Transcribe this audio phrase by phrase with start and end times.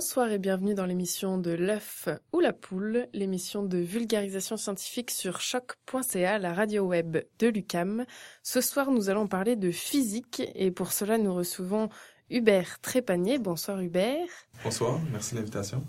[0.00, 5.42] Bonsoir et bienvenue dans l'émission de l'œuf ou la poule, l'émission de vulgarisation scientifique sur
[5.42, 8.06] choc.ca, la radio web de l'UCAM.
[8.42, 11.90] Ce soir, nous allons parler de physique et pour cela, nous recevons
[12.30, 13.38] Hubert Trépanier.
[13.38, 14.26] Bonsoir Hubert.
[14.64, 15.84] Bonsoir, merci de l'invitation.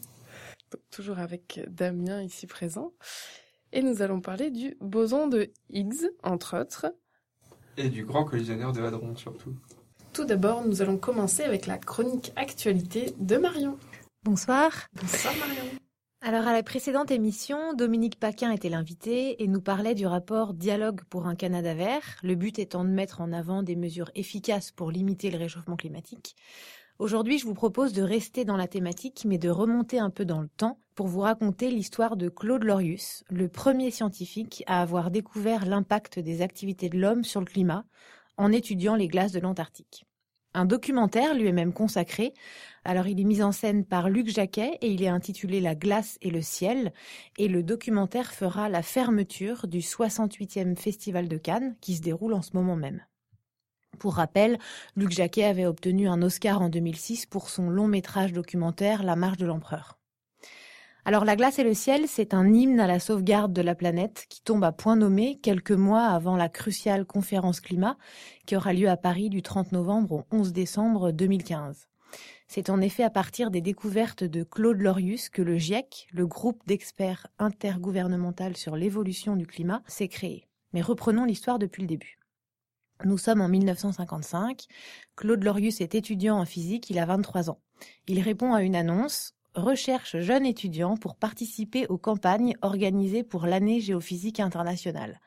[0.91, 2.91] Toujours avec Damien ici présent.
[3.71, 6.93] Et nous allons parler du boson de Higgs, entre autres.
[7.77, 9.55] Et du grand collisionneur de hadrons surtout.
[10.11, 13.77] Tout d'abord, nous allons commencer avec la chronique actualité de Marion.
[14.23, 14.71] Bonsoir.
[14.93, 15.63] Bonsoir Marion.
[16.21, 21.01] Alors à la précédente émission, Dominique Paquin était l'invité et nous parlait du rapport Dialogue
[21.09, 24.91] pour un Canada vert, le but étant de mettre en avant des mesures efficaces pour
[24.91, 26.35] limiter le réchauffement climatique.
[26.99, 30.41] Aujourd'hui, je vous propose de rester dans la thématique mais de remonter un peu dans
[30.41, 35.65] le temps pour vous raconter l'histoire de Claude Lorius, le premier scientifique à avoir découvert
[35.65, 37.85] l'impact des activités de l'homme sur le climat
[38.37, 40.05] en étudiant les glaces de l'Antarctique.
[40.53, 42.33] Un documentaire lui est même consacré.
[42.83, 46.17] Alors il est mis en scène par Luc Jacquet et il est intitulé La glace
[46.21, 46.91] et le ciel.
[47.37, 52.41] Et le documentaire fera la fermeture du 68e Festival de Cannes qui se déroule en
[52.41, 53.01] ce moment même.
[53.97, 54.57] Pour rappel,
[54.95, 59.37] Luc Jacquet avait obtenu un Oscar en 2006 pour son long métrage documentaire La marche
[59.37, 60.00] de l'empereur.
[61.03, 64.27] Alors La glace et le ciel, c'est un hymne à la sauvegarde de la planète
[64.29, 67.97] qui tombe à point nommé quelques mois avant la cruciale conférence climat
[68.45, 71.87] qui aura lieu à Paris du 30 novembre au 11 décembre 2015.
[72.47, 76.61] C'est en effet à partir des découvertes de Claude Lorius que le GIEC, le groupe
[76.67, 80.47] d'experts intergouvernemental sur l'évolution du climat, s'est créé.
[80.71, 82.19] Mais reprenons l'histoire depuis le début.
[83.05, 84.65] Nous sommes en 1955.
[85.15, 87.59] Claude Lorius est étudiant en physique, il a 23 ans.
[88.07, 93.79] Il répond à une annonce recherche jeunes étudiants pour participer aux campagnes organisées pour l'année
[93.79, 95.19] géophysique internationale.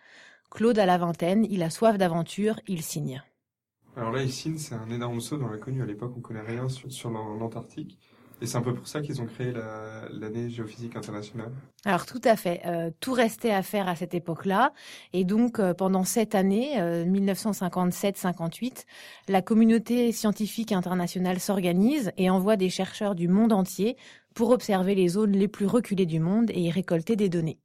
[0.50, 3.22] Claude a la vingtaine, il a soif d'aventure, il signe.
[3.97, 5.82] Alors là, ici, c'est un énorme saut dans l'inconnu.
[5.82, 7.99] À l'époque, on connaît rien sur, sur l'An- l'Antarctique.
[8.43, 11.50] Et c'est un peu pour ça qu'ils ont créé la- l'année géophysique internationale.
[11.84, 14.72] Alors tout à fait, euh, tout restait à faire à cette époque-là.
[15.12, 18.84] Et donc euh, pendant cette année, euh, 1957-58,
[19.28, 23.97] la communauté scientifique internationale s'organise et envoie des chercheurs du monde entier
[24.34, 27.59] pour observer les zones les plus reculées du monde et y récolter des données.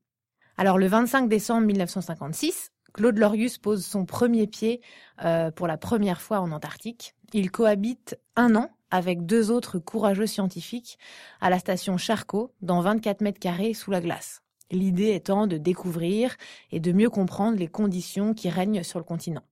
[0.57, 4.81] Alors le 25 décembre 1956, Claude Lorius pose son premier pied
[5.23, 7.15] euh, pour la première fois en Antarctique.
[7.33, 10.97] Il cohabite un an avec deux autres courageux scientifiques
[11.41, 14.41] à la station Charcot, dans 24 mètres carrés sous la glace.
[14.71, 16.35] L'idée étant de découvrir
[16.71, 19.43] et de mieux comprendre les conditions qui règnent sur le continent.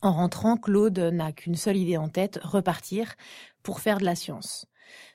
[0.00, 3.14] En rentrant, Claude n'a qu'une seule idée en tête, repartir
[3.62, 4.66] pour faire de la science.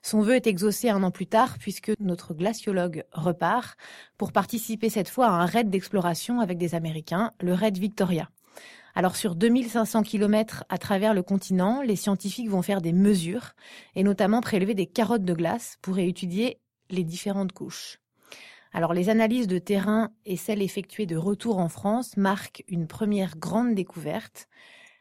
[0.01, 3.77] Son vœu est exaucé un an plus tard puisque notre glaciologue repart
[4.17, 8.29] pour participer cette fois à un raid d'exploration avec des Américains, le raid Victoria.
[8.95, 13.51] Alors sur 2500 km à travers le continent, les scientifiques vont faire des mesures
[13.95, 17.99] et notamment prélever des carottes de glace pour étudier les différentes couches.
[18.73, 23.37] Alors les analyses de terrain et celles effectuées de retour en France marquent une première
[23.37, 24.47] grande découverte.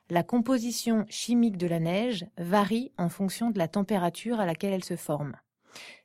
[0.08, 4.84] La composition chimique de la neige varie en fonction de la température à laquelle elle
[4.84, 5.34] se forme.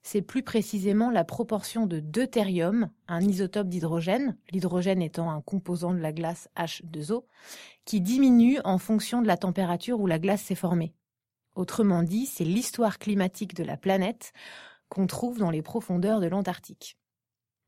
[0.01, 5.99] C'est plus précisément la proportion de deutérium, un isotope d'hydrogène, l'hydrogène étant un composant de
[5.99, 7.25] la glace H2O,
[7.85, 10.95] qui diminue en fonction de la température où la glace s'est formée.
[11.55, 14.33] Autrement dit, c'est l'histoire climatique de la planète
[14.89, 16.97] qu'on trouve dans les profondeurs de l'Antarctique.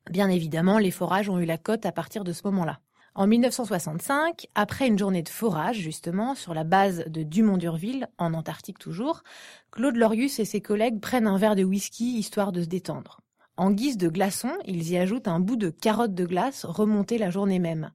[0.10, 2.82] Bien évidemment, les forages ont eu la cote à partir de ce moment-là.
[3.16, 8.80] En 1965, après une journée de forage, justement, sur la base de Dumont-Durville, en Antarctique
[8.80, 9.22] toujours,
[9.70, 13.22] Claude Lorius et ses collègues prennent un verre de whisky histoire de se détendre.
[13.56, 17.30] En guise de glaçon, ils y ajoutent un bout de carotte de glace remontée la
[17.30, 17.92] journée même.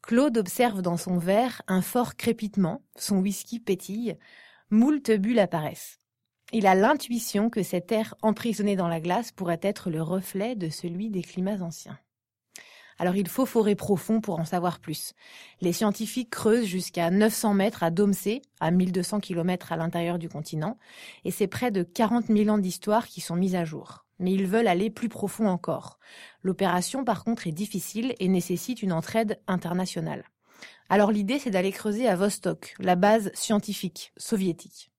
[0.00, 4.16] Claude observe dans son verre un fort crépitement, son whisky pétille,
[4.70, 5.98] moult bulles apparaissent.
[6.54, 10.70] Il a l'intuition que cet air emprisonné dans la glace pourrait être le reflet de
[10.70, 11.98] celui des climats anciens.
[12.98, 15.14] Alors il faut forer profond pour en savoir plus.
[15.60, 20.78] Les scientifiques creusent jusqu'à 900 mètres à Domsé, à 1200 km à l'intérieur du continent,
[21.24, 24.04] et c'est près de 40 000 ans d'histoire qui sont mis à jour.
[24.18, 26.00] Mais ils veulent aller plus profond encore.
[26.42, 30.24] L'opération par contre est difficile et nécessite une entraide internationale.
[30.88, 34.90] Alors l'idée c'est d'aller creuser à Vostok, la base scientifique soviétique.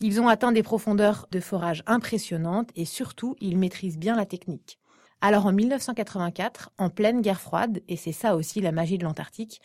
[0.00, 4.78] Ils ont atteint des profondeurs de forage impressionnantes et surtout ils maîtrisent bien la technique.
[5.20, 9.60] Alors en 1984, en pleine guerre froide, et c'est ça aussi la magie de l'Antarctique,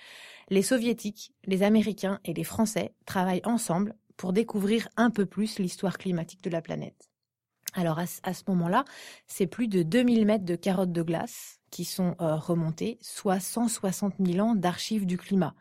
[0.49, 5.97] les soviétiques, les américains et les français travaillent ensemble pour découvrir un peu plus l'histoire
[5.97, 7.09] climatique de la planète.
[7.73, 8.83] Alors à, ce moment-là,
[9.27, 14.15] c'est plus de 2000 mètres de carottes de glace qui sont euh, remontées, soit 160
[14.19, 15.55] 000 ans d'archives du climat.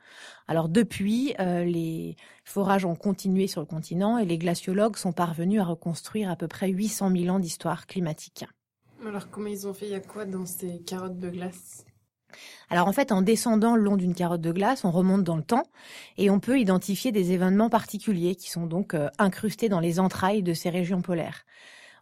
[0.49, 5.61] Alors depuis, euh, les forages ont continué sur le continent et les glaciologues sont parvenus
[5.61, 8.45] à reconstruire à peu près 800 000 ans d'histoire climatique.
[9.07, 9.87] Alors comment ils ont fait?
[9.87, 11.85] Il y a quoi dans ces carottes de glace?
[12.69, 15.43] Alors en fait, en descendant le long d'une carotte de glace, on remonte dans le
[15.43, 15.65] temps
[16.17, 20.43] et on peut identifier des événements particuliers qui sont donc euh, incrustés dans les entrailles
[20.43, 21.45] de ces régions polaires.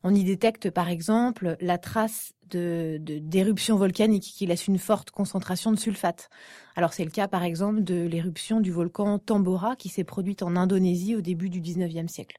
[0.03, 5.73] On y détecte par exemple la trace de, d'éruptions volcaniques qui laissent une forte concentration
[5.73, 6.31] de sulfate.
[6.79, 10.55] Alors c'est le cas par exemple de l'éruption du volcan Tambora qui s'est produite en
[10.55, 12.39] Indonésie au début du 19e siècle.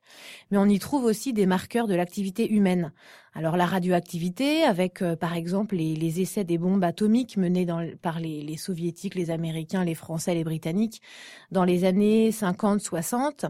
[0.49, 2.93] Mais on y trouve aussi des marqueurs de l'activité humaine.
[3.33, 7.67] Alors la radioactivité avec euh, par exemple les, essais des bombes atomiques menés
[8.01, 11.01] par les, soviétiques, les américains, les français, les britanniques
[11.51, 13.49] dans les années 50-60.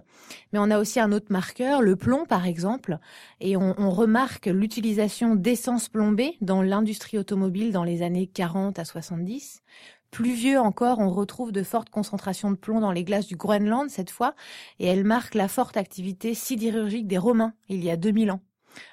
[0.51, 2.97] Mais on a aussi un autre marqueur, le plomb par exemple,
[3.39, 9.61] et on remarque l'utilisation d'essence plombée dans l'industrie automobile dans les années 40 à 70.
[10.09, 13.87] Plus vieux encore, on retrouve de fortes concentrations de plomb dans les glaces du Groenland
[13.91, 14.33] cette fois,
[14.79, 18.41] et elle marque la forte activité sidérurgique des Romains il y a 2000 ans.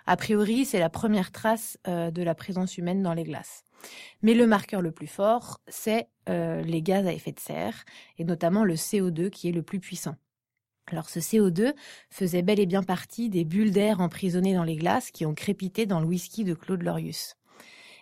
[0.05, 3.65] A priori, c'est la première trace euh, de la présence humaine dans les glaces.
[4.21, 7.87] Mais le marqueur le plus fort, c'est euh, les gaz à effet de serre,
[8.19, 10.17] et notamment le CO2 qui est le plus puissant.
[10.89, 11.73] Alors ce CO2
[12.11, 15.87] faisait bel et bien partie des bulles d'air emprisonnées dans les glaces qui ont crépité
[15.87, 17.35] dans le whisky de Claude Lorius.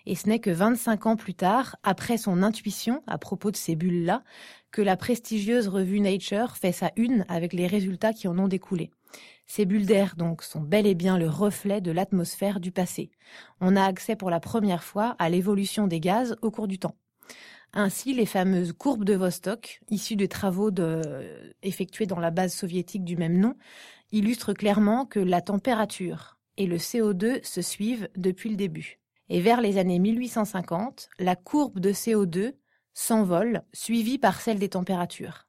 [0.07, 3.75] Et ce n'est que 25 ans plus tard, après son intuition à propos de ces
[3.75, 4.23] bulles-là,
[4.71, 8.91] que la prestigieuse revue Nature fait sa une avec les résultats qui en ont découlé.
[9.47, 13.11] Ces bulles d'air, donc, sont bel et bien le reflet de l'atmosphère du passé.
[13.61, 16.97] On a accès pour la première fois à l'évolution des gaz au cours du temps.
[17.73, 20.71] Ainsi, les fameuses courbes de Vostok, issues des travaux
[21.63, 23.57] effectués dans la base soviétique du même nom,
[24.13, 29.01] illustrent clairement que la température et le CO2 se suivent depuis le début.
[29.29, 32.55] Et vers les années 1850, la courbe de CO2
[32.93, 35.47] s'envole, suivie par celle des températures.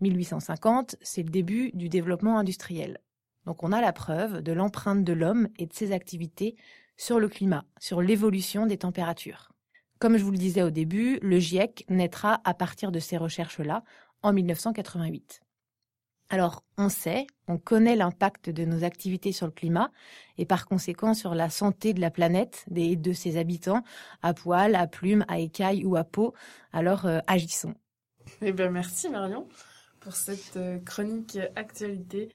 [0.00, 2.98] 1850, c'est le début du développement industriel.
[3.46, 6.56] Donc on a la preuve de l'empreinte de l'homme et de ses activités
[6.96, 9.52] sur le climat, sur l'évolution des températures.
[9.98, 13.84] Comme je vous le disais au début, le GIEC naîtra à partir de ces recherches-là
[14.22, 15.42] en 1988.
[16.32, 19.90] Alors, on sait, on connaît l'impact de nos activités sur le climat
[20.38, 23.82] et par conséquent sur la santé de la planète et de ses habitants,
[24.22, 26.32] à poil, à plumes, à écailles ou à peau.
[26.72, 27.74] Alors, euh, agissons.
[28.42, 29.48] Eh ben, merci Marion
[29.98, 32.30] pour cette euh, chronique actualité.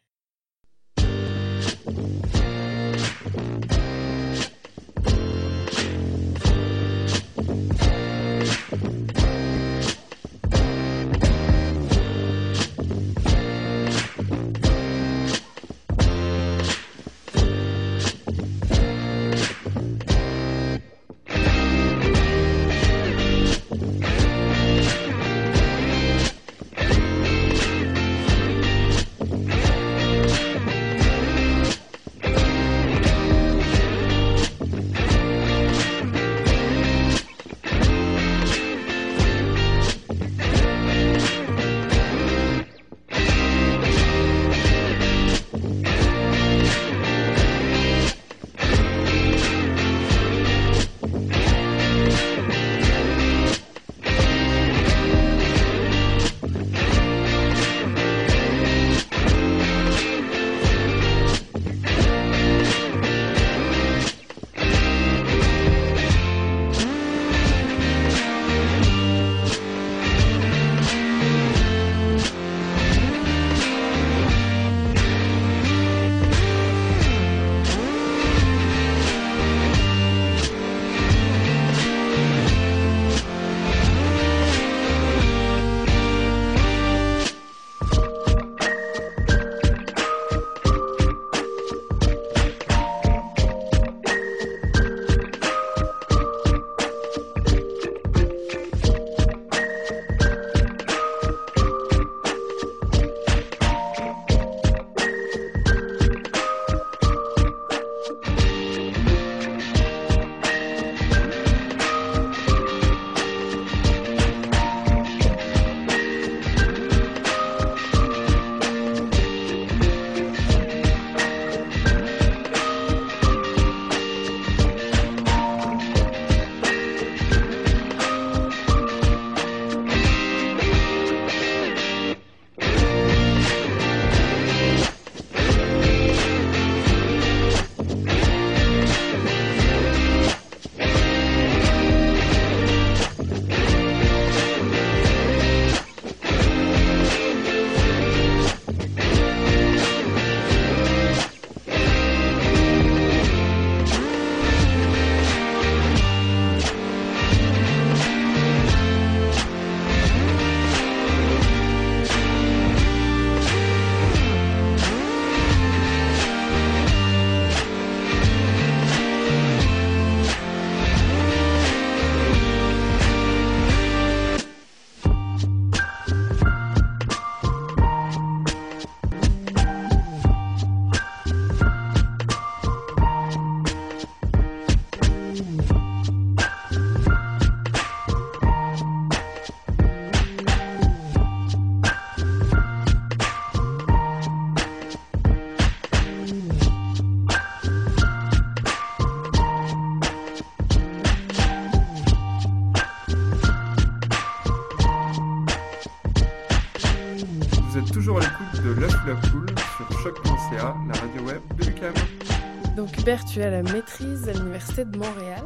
[213.06, 215.46] Hubert, tu as la maîtrise à l'Université de Montréal.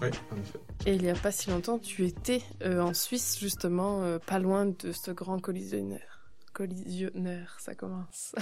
[0.00, 0.58] Oui, en effet.
[0.86, 4.38] Et il n'y a pas si longtemps, tu étais euh, en Suisse, justement, euh, pas
[4.38, 6.20] loin de ce grand collisionneur.
[6.52, 8.32] Collisionneur, ça commence.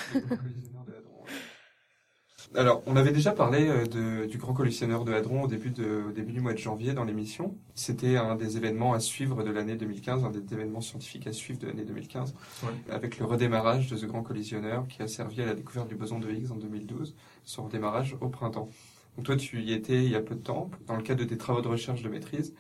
[2.54, 6.04] Alors, on avait déjà parlé euh, de, du Grand Collisionneur de Hadron au début, de,
[6.08, 7.58] au début du mois de janvier dans l'émission.
[7.74, 11.58] C'était un des événements à suivre de l'année 2015, un des événements scientifiques à suivre
[11.58, 12.70] de l'année 2015, Ouais.
[12.88, 16.18] avec le redémarrage de ce Grand Collisionneur qui a servi à la découverte du boson
[16.18, 18.70] de Higgs en 2012, son redémarrage au printemps.
[19.16, 21.28] Donc toi, tu y étais il y a peu de temps, dans le cadre de
[21.28, 22.54] tes travaux de recherche de maîtrise,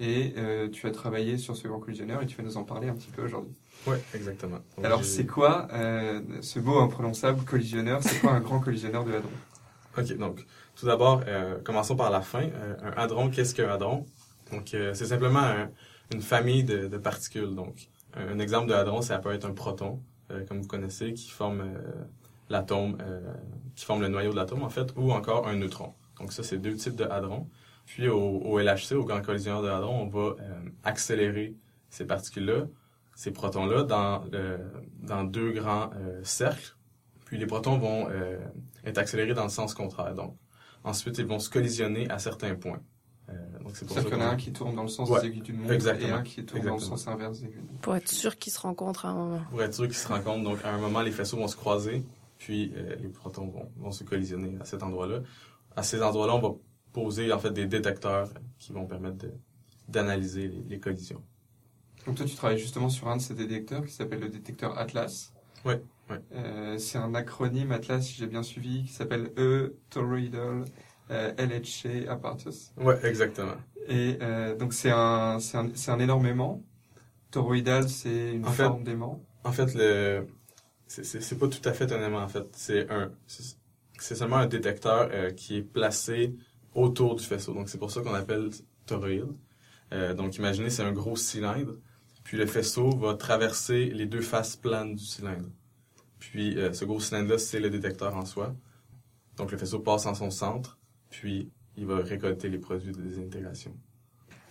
[0.00, 2.88] et euh, tu as travaillé sur ce Grand Collisionneur et tu vas nous en parler
[2.88, 3.54] un petit peu aujourd'hui.
[3.86, 4.58] Oui, exactement.
[4.76, 8.02] Donc, Alors, c'est quoi euh, ce mot imprononçable collisionneur?
[8.02, 9.30] C'est quoi un Grand Collisionneur de Hadron?
[9.98, 10.44] OK, donc,
[10.76, 12.42] tout d'abord, euh, commençons par la fin.
[12.42, 14.04] Euh, un hadron, qu'est-ce qu'un hadron?
[14.52, 15.70] Donc, euh, c'est simplement un-
[16.12, 17.54] une famille de, de particules.
[17.54, 21.30] Donc, un, exemple de hadron, ça peut être un proton, euh, comme vous connaissez, qui
[21.30, 21.64] forme
[22.50, 23.20] l'atome, euh,
[23.74, 25.94] qui forme le noyau de l'atome, en fait, ou encore un neutron.
[26.20, 27.48] Donc, ça, c'est deux types de hadrons.
[27.86, 30.36] Puis, au, au LHC, au Grand Collisionneur de Hadron, on va
[30.84, 31.54] accélérer
[31.90, 32.66] ces particules-là,
[33.18, 34.60] ces protons-là, dans, le-
[35.02, 36.76] dans deux grands euh, cercles.
[37.24, 38.38] Puis, les protons vont euh,
[38.84, 40.14] être accélérés dans le sens contraire.
[40.14, 40.36] Donc,
[40.84, 42.80] ensuite, ils vont se collisionner à certains points.
[43.28, 44.82] Euh, donc, c'est pour ça C'est-à-dire qu'il y en a qu'on- un qui tourne dans
[44.84, 47.08] le sens Ouais, des aiguilles d'une montre exactement, et un qui tourne dans le sens
[47.08, 47.60] inverse des aiguilles.
[47.82, 49.42] Pour être sûr qu'ils se rencontrent à un moment.
[49.50, 50.44] pour être sûr qu'ils se rencontrent.
[50.44, 52.04] Donc, à un moment, les faisceaux vont se croiser,
[52.38, 55.22] puis euh, les protons vont, vont se collisionner à cet endroit-là.
[55.74, 56.54] À ces endroits-là, on va
[56.92, 58.28] poser en fait des détecteurs
[58.60, 59.34] qui vont permettre de-
[59.88, 61.22] d'analyser les, les collisions.
[62.06, 65.32] Donc toi, tu travailles justement sur un de ces détecteurs qui s'appelle le détecteur Atlas.
[65.64, 66.20] Ouais, ouais.
[66.34, 70.64] Euh, c'est un acronyme Atlas, si j'ai bien suivi, qui s'appelle E Toroidal
[71.10, 72.72] euh, LHC Apparatus.
[72.76, 73.56] Ouais, exactement.
[73.88, 76.62] Et euh, donc c'est un, c'est un, c'est un énorme aimant.
[77.30, 79.20] Toroidal, c'est une En forme d'aimant.
[79.44, 80.26] En fait, le
[80.86, 82.20] c'est- c'est c'est pas tout à fait un aimant.
[82.22, 83.10] En fait, c'est un
[83.98, 86.34] c'est seulement un détecteur euh, qui est placé
[86.74, 87.52] autour du faisceau.
[87.52, 88.50] Donc, c'est pour ça qu'on appelle
[88.86, 89.26] toroïde.
[90.16, 91.72] Donc, imaginez, c'est un gros cylindre.
[92.28, 95.48] Puis le faisceau va traverser les deux faces planes du cylindre.
[96.18, 98.54] Puis euh, ce gros cylindre-là, c'est le détecteur en soi.
[99.38, 100.78] Donc, le faisceau passe en son centre.
[101.08, 103.74] Puis, il va récolter les produits de désintégration.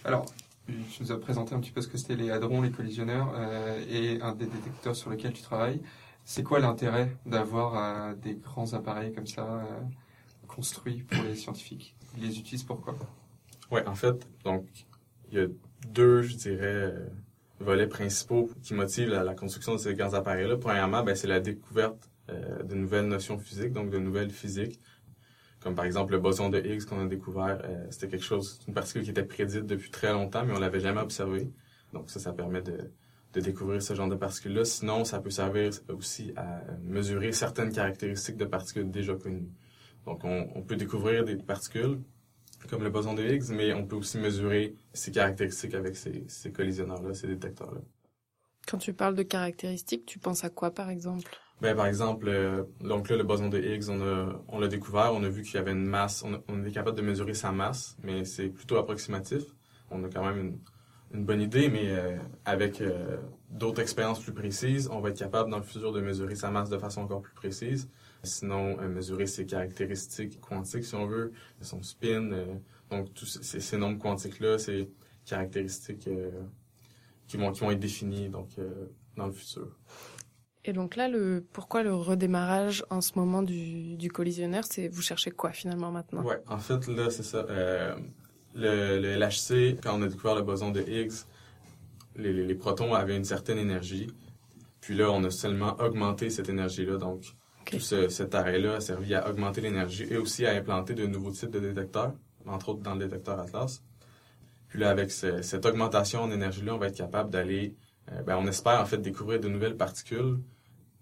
[0.04, 0.26] Alors,
[0.66, 3.80] tu nous as présenté un petit peu ce que c'était les hadrons, les collisionneurs euh,
[3.88, 5.80] et un des détecteurs sur lesquels tu travailles.
[6.26, 9.64] C'est quoi l'intérêt d'avoir euh, des grands appareils comme ça euh,
[10.48, 11.96] construits pour les scientifiques?
[12.18, 12.96] Ils les utilisent pourquoi?
[13.70, 14.66] Ouais, en fait, donc,
[15.32, 15.48] il y a
[15.90, 17.08] deux, je dirais, euh,
[17.60, 20.58] volets principaux qui motivent la, construction de ces grands appareils-là.
[20.58, 24.80] Premièrement, ben, c'est la découverte euh, de nouvelles notions physiques, donc de nouvelles physiques.
[25.60, 28.74] Comme par exemple le boson de Higgs qu'on a découvert, euh, c'était quelque chose, une
[28.74, 31.50] particule qui était prédite depuis très longtemps, mais on l'avait jamais observée.
[31.94, 32.92] Donc ça, ça permet de,
[33.34, 34.66] de découvrir ce genre de particules-là.
[34.66, 39.50] Sinon, ça peut servir aussi à mesurer certaines caractéristiques de particules déjà connues.
[40.06, 42.00] Donc on, on peut découvrir des particules
[42.70, 46.52] comme le boson de Higgs, mais on peut aussi mesurer ses caractéristiques avec ces, ces
[46.52, 47.82] collisionneurs-là, ces détecteurs-là.
[48.68, 51.42] Quand tu parles de caractéristiques, tu penses à quoi par exemple?
[51.62, 55.12] Ben, par exemple, euh, donc là, le boson de Higgs, on a, on l'a découvert,
[55.14, 57.34] on a vu qu'il y avait une masse, on, a- on est capable de mesurer
[57.34, 59.44] sa masse, mais c'est plutôt approximatif.
[59.90, 60.60] On a quand même une,
[61.20, 63.18] une bonne idée, mais euh, avec euh,
[63.50, 66.70] d'autres expériences plus précises, on va être capable dans le futur de mesurer sa masse
[66.70, 67.90] de façon encore plus précise.
[68.24, 71.32] Sinon, euh, mesurer ses caractéristiques quantiques, si on veut,
[71.62, 72.46] son spin, euh,
[72.90, 74.90] donc tous ces, ces nombres quantiques-là, ces
[75.26, 76.32] caractéristiques euh,
[77.28, 78.50] qui, vont, qui vont être définies donc,
[79.16, 79.78] dans le futur.
[80.68, 85.02] Et donc là, le pourquoi le redémarrage en ce moment du, du collisionneur, c'est vous
[85.02, 86.24] cherchez quoi finalement maintenant?
[86.24, 87.46] Ouais, en fait, là, c'est ça.
[87.50, 87.96] Euh,
[88.54, 91.14] le, le LHC, quand on a découvert le boson de Higgs,
[92.18, 94.08] les, les, les protons avaient une certaine énergie.
[94.82, 96.98] Puis là, on a seulement augmenté cette énergie-là.
[96.98, 97.24] Donc,
[97.72, 101.32] Tout ce- cet arrêt-là a servi à augmenter l'énergie et aussi à implanter de nouveaux
[101.32, 102.14] types de détecteurs,
[102.46, 103.82] entre autres dans le détecteur Atlas.
[104.70, 107.76] Puis là, avec ce- cette augmentation en énergie-là, on va être capable d'aller,
[108.12, 110.40] euh, ben, on espère en fait découvrir de nouvelles particules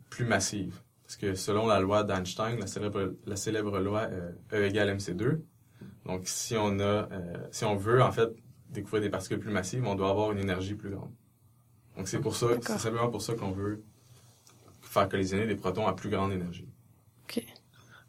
[0.10, 0.82] plus massives.
[1.04, 5.42] Parce que selon la loi d'Einstein, la célèbre, la célèbre loi euh, E égale MC2,
[6.06, 8.30] donc si on a, euh, si on veut en fait
[8.72, 11.12] découvrir des particules plus massives, on doit avoir une énergie plus grande.
[11.96, 13.84] Donc c'est pour ça, c'est simplement pour ça qu'on veut
[15.00, 16.68] faire collisionner des protons à plus grande énergie.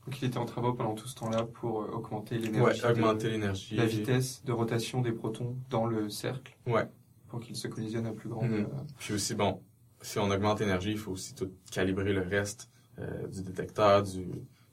[0.06, 2.86] Donc il était en travaux pendant tout ce temps-là pour euh, augmenter Ouais, l'énergie, de-
[2.86, 3.74] augmenter l'énergie.
[3.74, 6.88] la vitesse de rotation des protons dans le cercle Ouais.
[7.26, 8.52] pour qu'ils se collisionnent à plus grande.
[8.52, 8.64] Euh,
[8.98, 9.60] Puis aussi, bon,
[10.00, 14.26] si on augmente l'énergie, il faut aussi tout calibrer le reste euh, du détecteur, du,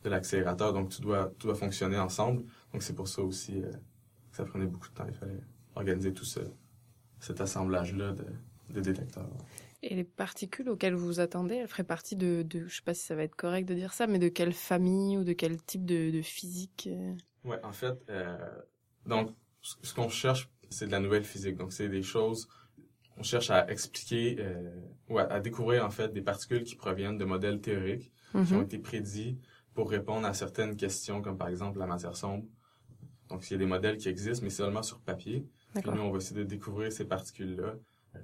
[0.03, 0.71] de l'accélérateur.
[0.71, 2.43] Donc, tout doit, tout doit fonctionner ensemble.
[2.71, 5.05] Donc, c'est pour ça aussi euh, que ça prenait beaucoup de temps.
[5.07, 5.41] Il fallait
[5.75, 6.41] organiser tout ce,
[7.19, 8.25] cet assemblage-là de,
[8.69, 9.27] de détecteurs.
[9.83, 12.95] Et les particules auxquelles vous vous attendez, elles feraient partie de, de je sais pas
[12.95, 15.61] si ça va être correct de dire ça, mais de quelle famille ou de quel
[15.61, 17.13] type de, de physique euh?
[17.43, 18.37] Ouais, en fait, euh,
[19.05, 21.57] donc ce qu'on cherche, c'est de la nouvelle physique.
[21.57, 22.47] Donc c'est des choses,
[23.17, 24.71] on cherche à expliquer euh,
[25.09, 28.11] ou à, à découvrir en fait des particules qui proviennent de modèles théoriques
[28.43, 28.63] qui ont Mhm.
[28.63, 29.39] été prédits
[29.73, 32.45] pour répondre à certaines questions, comme par exemple la matière sombre.
[33.29, 35.47] Donc, il y a des modèles qui existent, mais seulement sur papier.
[35.79, 37.75] Puis nous, on va essayer de découvrir ces particules-là,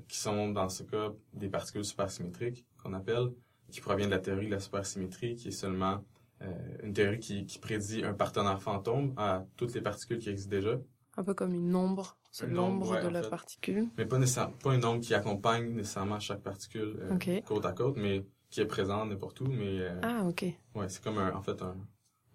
[0.07, 3.29] qui sont, dans ce cas, des particules supersymétriques, qu'on appelle,
[3.71, 6.03] qui proviennent de la théorie de la supersymétrie, qui est seulement
[6.41, 6.47] euh,
[6.83, 10.77] une théorie qui, qui prédit un partenaire fantôme à toutes les particules qui existent déjà,
[11.17, 13.29] Un peu comme une ombre, c'est Une l'ombre ombre, ouais, de la fait.
[13.29, 13.87] particule.
[13.97, 17.97] mais pas nécessairement, pas une ombre qui accompagne nécessairement chaque particule euh, côte à côte,
[17.97, 20.45] mais qui est présente n'importe où, mais euh, Ah, ok.
[20.75, 21.75] ouais, c'est comme un, en fait un,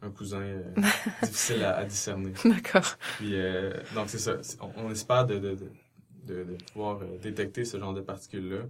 [0.03, 0.63] un cousin euh,
[1.23, 2.33] difficile à, à discerner.
[2.45, 2.97] D'accord.
[3.17, 4.37] Puis, euh, donc, c'est ça.
[4.61, 5.71] On, on espère de, de, de,
[6.27, 8.65] de, de pouvoir euh, détecter ce genre de particules-là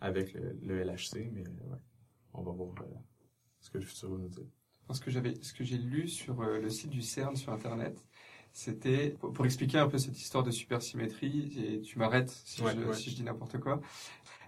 [0.00, 1.78] avec le, le LHC, mais euh, ouais,
[2.34, 2.84] on va voir euh,
[3.60, 4.44] ce que le futur va nous dire.
[4.92, 8.04] Ce que j'avais, ce que j'ai lu sur le site du CERN sur Internet,
[8.52, 11.52] c'était pour, pour expliquer un peu cette histoire de supersymétrie.
[11.64, 12.94] Et tu m'arrêtes si, Ouais, je, ouais.
[12.96, 13.80] si je dis n'importe quoi.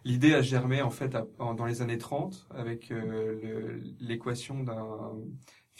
[0.04, 5.12] L'idée a germé en fait à- en- dans les années 30 avec euh, l'équation d'un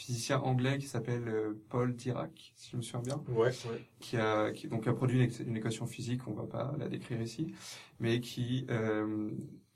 [0.03, 3.89] physicien anglais qui s'appelle euh, Paul Dirac, si je me souviens bien Ouais, ouais.
[3.99, 7.53] qui a, qui, donc a produit une, équation physique, on va pas la décrire ici,
[7.99, 9.31] mais qui, euh,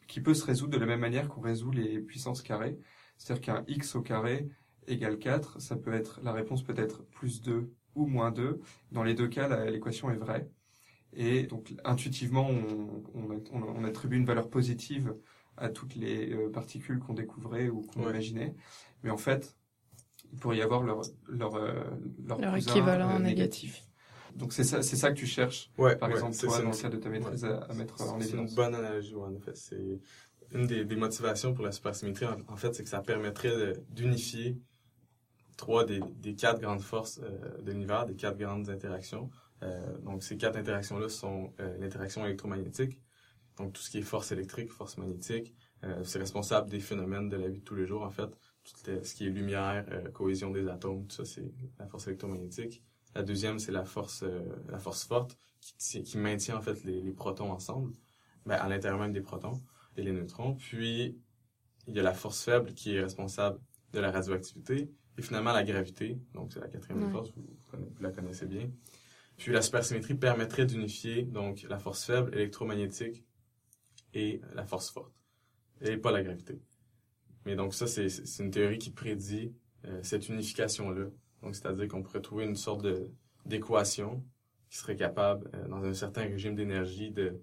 [0.08, 2.78] qui peut se résoudre de la même manière qu'on résout les puissances carrées.
[3.18, 4.50] C'est-à-dire qu'un x au carré
[4.88, 8.60] égale 4, ça peut être, la réponse peut être plus 2 ou moins 2.
[8.92, 10.50] Dans les deux cas, l'équation est vraie.
[11.14, 15.16] Et donc, intuitivement, on, on, on, attribue une valeur positive
[15.56, 18.12] à toutes les euh, particules qu'on découvrait ou qu'on Ouais.
[18.12, 18.54] imaginait.
[19.04, 19.58] Mais en fait,
[20.34, 21.84] il pourrait y avoir leur, leur, euh,
[22.28, 23.84] leur, équivalent euh, négatif.
[24.36, 26.76] donc c'est ça, c'est ça que tu cherches, Ouais, par ouais, exemple toi dans le
[26.78, 28.56] cadre de ta maîtrise à, à mettre en C'est une évidence.
[28.56, 29.56] bonne analogie, ouais, en effet.
[29.56, 30.00] C'est
[30.52, 34.58] une des, des motivations pour la supersymétrie, en, en fait, c'est que ça permettrait d'unifier
[35.58, 39.30] trois des, des quatre grandes forces euh, de l'univers, des quatre grandes interactions.
[39.64, 43.02] Euh, donc, ces quatre interactions-là sont euh, l'interaction électromagnétique,
[43.58, 45.56] donc tout ce qui est force électrique, force magnétique.
[45.84, 48.30] Euh, c'est responsable des phénomènes de la vie de tous les jours, en fait.
[48.84, 52.84] Tout ce qui est lumière, euh, cohésion des atomes, tout ça, c'est la force électromagnétique.
[53.16, 55.38] La deuxième, c'est la force, euh, la force forte
[55.80, 57.94] qui, qui maintient en fait les, les protons ensemble,
[58.46, 59.62] ben, à l'intérieur même des protons
[59.96, 60.56] et les neutrons.
[60.56, 61.18] Puis
[61.88, 63.60] il y a la force faible qui est responsable
[63.94, 67.12] de la radioactivité et finalement la gravité, donc c'est la quatrième Ouais.
[67.12, 68.70] force, vous, vous la connaissez bien.
[69.38, 73.24] Puis la supersymétrie permettrait d'unifier donc la force faible électromagnétique
[74.14, 75.14] et la force forte
[75.82, 76.60] et pas la gravité.
[77.48, 79.54] Mais donc ça c'est une théorie qui prédit
[79.86, 81.06] euh, cette unification là.
[81.42, 82.86] Donc c'est-à-dire qu'on pourrait trouver une sorte
[83.46, 84.22] d'équation
[84.70, 87.42] qui serait capable, euh, dans un certain régime d'énergie, de,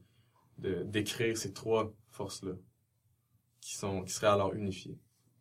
[0.58, 2.52] de décrire ces trois forces-là,
[3.62, 4.98] qui sont, qui seraient alors unifiées.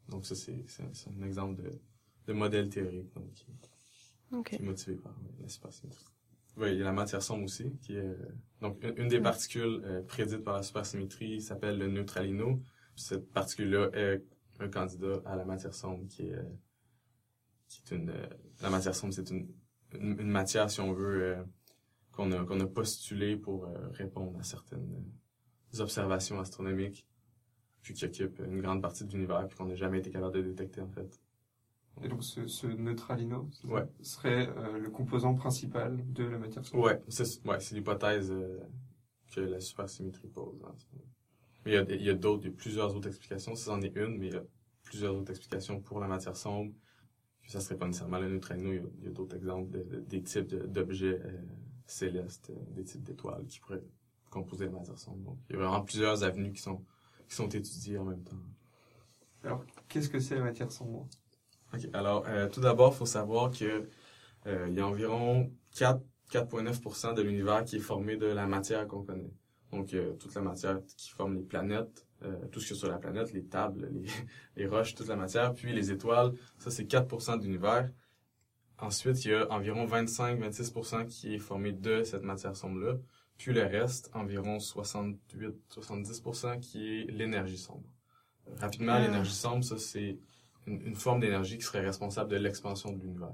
[0.08, 1.70] Donc ça, c'est, un exemple de,
[2.28, 6.06] de modèle théorique, donc, qui, est motivé par la supersymétrie.
[6.56, 8.16] Oui, il y a la matière sombre aussi, qui est, euh,
[8.62, 9.24] donc, une, une des Ouais.
[9.24, 12.62] particules euh, prédites par la supersymétrie s'appelle le neutralino.
[12.96, 14.24] Cette particule-là est
[14.60, 16.46] un candidat à la matière sombre, qui est,
[17.68, 18.14] qui est une,
[18.62, 19.48] la matière sombre, c'est une,
[19.94, 21.44] une, une matière, si on veut, euh,
[22.12, 25.04] qu'on a, qu'on a postulée pour euh, répondre à certaines
[25.80, 27.08] observations astronomiques,
[27.82, 30.42] puis qui occupe une grande partie de l'univers, puis qu'on n'a jamais été capable de
[30.42, 31.20] détecter, en fait.
[32.04, 33.88] Et donc ce, ce neutralino Ouais.
[34.02, 36.84] serait euh, le composant principal de la matière sombre?
[36.86, 38.60] Ouais, c'est ouais, c'est l'hypothèse euh,
[39.32, 40.60] que la supersymétrie pose.
[40.66, 40.76] hein.
[41.66, 43.56] Mais il y a, d'autres, il y a plusieurs autres explications.
[43.56, 44.44] Ça, c'en est une, mais il y a
[44.84, 46.74] plusieurs autres explications pour la matière sombre.
[47.42, 48.74] Puis ça serait pas nécessairement le neutrino.
[48.74, 51.32] Il y a, d'autres exemples de, de- des types de- d'objets euh,
[51.88, 53.84] célestes, euh, des types d'étoiles qui pourraient
[54.30, 55.20] composer la matière sombre.
[55.24, 56.84] Donc, il y a vraiment plusieurs avenues qui sont
[57.30, 58.38] qui sont étudiées en même temps.
[59.44, 61.08] Alors qu'est-ce que c'est la matière sombre?
[61.74, 61.82] OK.
[61.94, 63.90] Alors, euh, tout d'abord, il faut savoir que
[64.48, 68.88] euh, il y a environ 4, 4,9% de l'univers qui est formé de la matière
[68.88, 69.32] qu'on connaît.
[69.74, 72.80] Donc, euh, toute la matière qui forme les planètes, euh, tout ce qu'il y a
[72.80, 74.06] sur la planète, les tables, les,
[74.56, 77.90] les roches, toute la matière, puis les étoiles, ça c'est 4% de l'univers.
[78.78, 82.98] Ensuite, il y a environ 25-26% qui est formé de cette matière sombre-là.
[83.38, 87.84] Puis le reste, environ 68-70% qui est l'énergie sombre.
[88.60, 89.00] Rapidement, Ah.
[89.00, 90.20] l'énergie sombre, ça c'est
[90.68, 93.34] une, une forme d'énergie qui serait responsable de l'expansion de l'univers.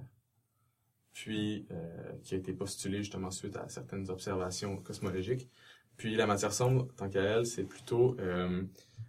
[1.13, 5.49] Puis, euh, qui a été postulée justement suite à certaines observations cosmologiques.
[5.99, 8.63] Puis la matière sombre, tant qu'à elle, c'est plutôt euh,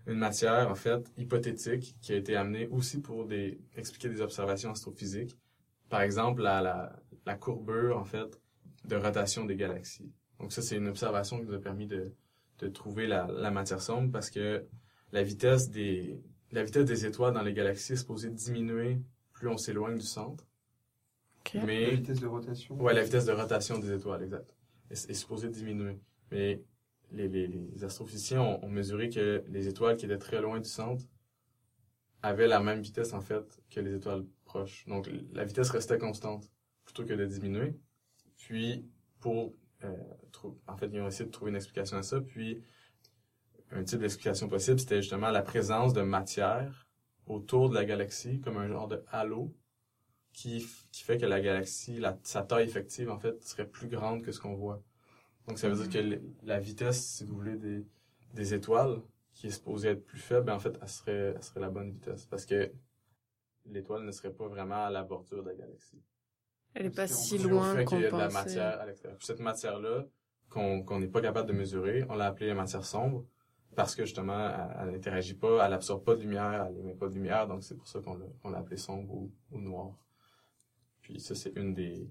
[0.09, 4.73] une matière, en fait, hypothétique, qui a été amenée aussi pour des, expliquer des observations
[4.73, 5.39] astrophysiques.
[5.89, 8.41] Par exemple, la, la, la courbure, en fait,
[8.85, 10.11] de rotation des galaxies.
[10.41, 12.13] Donc ça, c'est une observation qui nous a permis de,
[12.59, 14.67] de trouver la, la matière sombre parce que
[15.13, 19.01] la vitesse des la vitesse des étoiles dans les galaxies est supposée diminuer
[19.33, 20.45] plus on s'éloigne du centre.
[21.41, 21.55] Ok.
[21.55, 22.75] La Mais vitesse de rotation.
[22.81, 24.53] ouais, la vitesse de rotation des étoiles, exact,
[24.91, 26.01] est, est supposée diminuer.
[26.33, 26.65] Mais
[27.13, 31.05] les, astrophysiciens ont, mesuré que les étoiles qui étaient très loin du centre
[32.23, 34.85] avaient la même vitesse en fait que les étoiles proches.
[34.87, 36.51] Donc la vitesse restait constante
[36.85, 37.75] plutôt que de diminuer.
[38.37, 38.87] Puis
[39.21, 39.97] pour euh,
[40.67, 42.21] en fait, ils ont essayé de trouver une explication à ça.
[42.21, 42.63] Puis
[43.73, 46.89] un type d'explication possible, c'était justement la présence de matière
[47.27, 49.55] autour de la galaxie, comme un genre de halo,
[50.33, 50.61] qui,
[50.93, 54.41] fait que la galaxie, la, sa taille effective, en fait, serait plus grande que ce
[54.41, 54.83] qu'on voit.
[55.51, 57.85] Donc, ça veut dire que la vitesse, si vous voulez, des,
[58.35, 59.03] des étoiles,
[59.35, 61.91] qui est supposée être plus faible, ben, en fait, elle serait, elle serait la bonne
[61.91, 62.25] vitesse.
[62.27, 62.71] Parce que
[63.67, 66.01] l'étoile ne serait pas vraiment à la bordure de la galaxie.
[66.73, 68.87] Elle est pas Parce si loin fait qu'on qu'il y a de la matière à
[68.87, 69.19] l'extérieur.
[69.21, 70.07] Cette matière-là,
[70.51, 73.27] qu'on n'est pas capable de mesurer, on l'a appelée la matière sombre,
[73.75, 77.15] parce que justement, elle, n'interagit pas, elle absorbe pas de lumière, elle émet pas de
[77.15, 79.97] lumière, donc c'est pour ça qu'on l'a qu'on l'a appelée sombre ou, ou noire.
[81.01, 82.09] Puis ça, c'est une des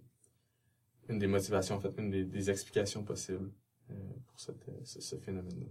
[1.09, 3.51] une des motivations, en fait, une des, des explications possibles
[3.91, 3.95] euh,
[4.27, 5.67] pour cette, euh, ce, ce phénomène-là.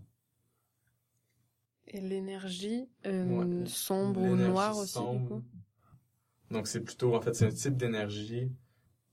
[1.89, 3.67] Et l'énergie euh, Ouais.
[3.67, 5.29] sombre ou noire aussi, du sombre.
[5.29, 5.43] coup?
[6.51, 8.51] Donc c'est plutôt, en fait, c'est un type d'énergie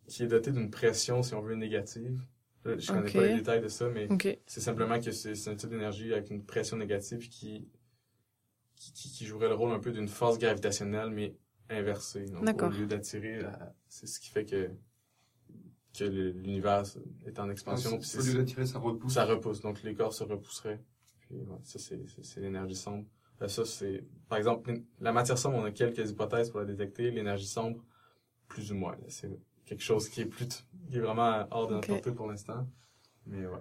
[0.08, 2.20] qui est doté d'une pression, si on veut, négative.
[2.66, 4.28] Je, je connais pas les détails de ça, mais Ok.
[4.48, 7.68] C'est simplement que c'est un type d'énergie avec une pression négative qui,
[8.76, 11.36] qui, qui- jouerait le rôle un peu d'une force gravitationnelle, mais
[11.70, 12.26] inversée.
[12.26, 13.40] Donc, au lieu d'attirer,
[13.90, 14.70] c'est ce qui fait que,
[15.98, 16.84] que l'univers
[17.26, 17.98] est en Ah, expansion.
[17.98, 19.14] puis c'est- Au lieu d'attirer, ça repousse.
[19.14, 20.82] ça repousse, donc les corps se repousseraient.
[21.22, 23.06] Puis ouais, ça, c'est l'énergie sombre.
[23.42, 24.04] Euh, ça, c'est...
[24.30, 27.12] Par exemple, la matière sombre, on a quelques hypothèses pour la détecter.
[27.12, 27.84] L'énergie sombre,
[28.48, 28.96] plus ou moins.
[29.08, 29.30] C'est
[29.66, 30.48] quelque chose qui est plus
[30.90, 31.96] qui est vraiment hors de notre Ok.
[32.02, 32.68] portée pour l'instant.
[33.26, 33.60] Mais ouais.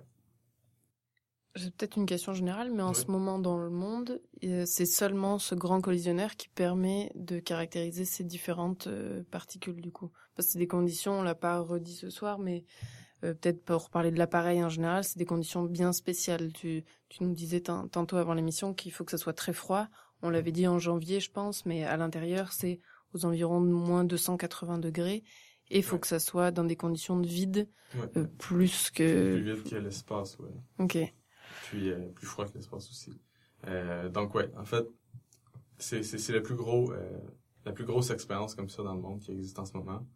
[1.56, 2.94] J'ai peut-être une question générale, mais en Oui.
[2.96, 8.04] ce moment dans le monde, euh, c'est seulement ce grand collisionneur qui permet de caractériser
[8.04, 10.10] ces différentes euh, particules du coup.
[10.34, 12.64] Parce que c'est des conditions, on l'a pas redit ce soir, mais
[13.22, 16.52] euh, peut-être pour parler de l'appareil en général, c'est des conditions bien spéciales.
[16.52, 19.86] Tu, tu nous disais tan- tantôt avant l'émission qu'il faut que ça soit très froid.
[20.22, 22.80] On l'avait dit en janvier, je pense, mais à l'intérieur, c'est
[23.12, 25.22] aux environs de moins 280 degrés.
[25.70, 26.00] Et il faut Ouais.
[26.00, 28.08] que ça soit dans des conditions de vide ouais.
[28.16, 29.36] euh, plus que...
[29.40, 30.50] Plus vite que l'espace, ouais.
[30.78, 30.98] Ok.
[31.64, 33.18] Puis euh, plus froid que l'espace aussi.
[33.66, 34.86] Euh, donc ouais, en fait,
[35.78, 37.20] c'est euh,
[37.64, 40.06] la plus grosse expérience comme ça dans le monde qui existe en ce moment.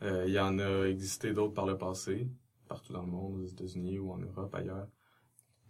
[0.00, 2.28] Il y en a existé d'autres par le passé,
[2.68, 4.86] partout dans le monde, aux États-Unis ou en Europe ailleurs.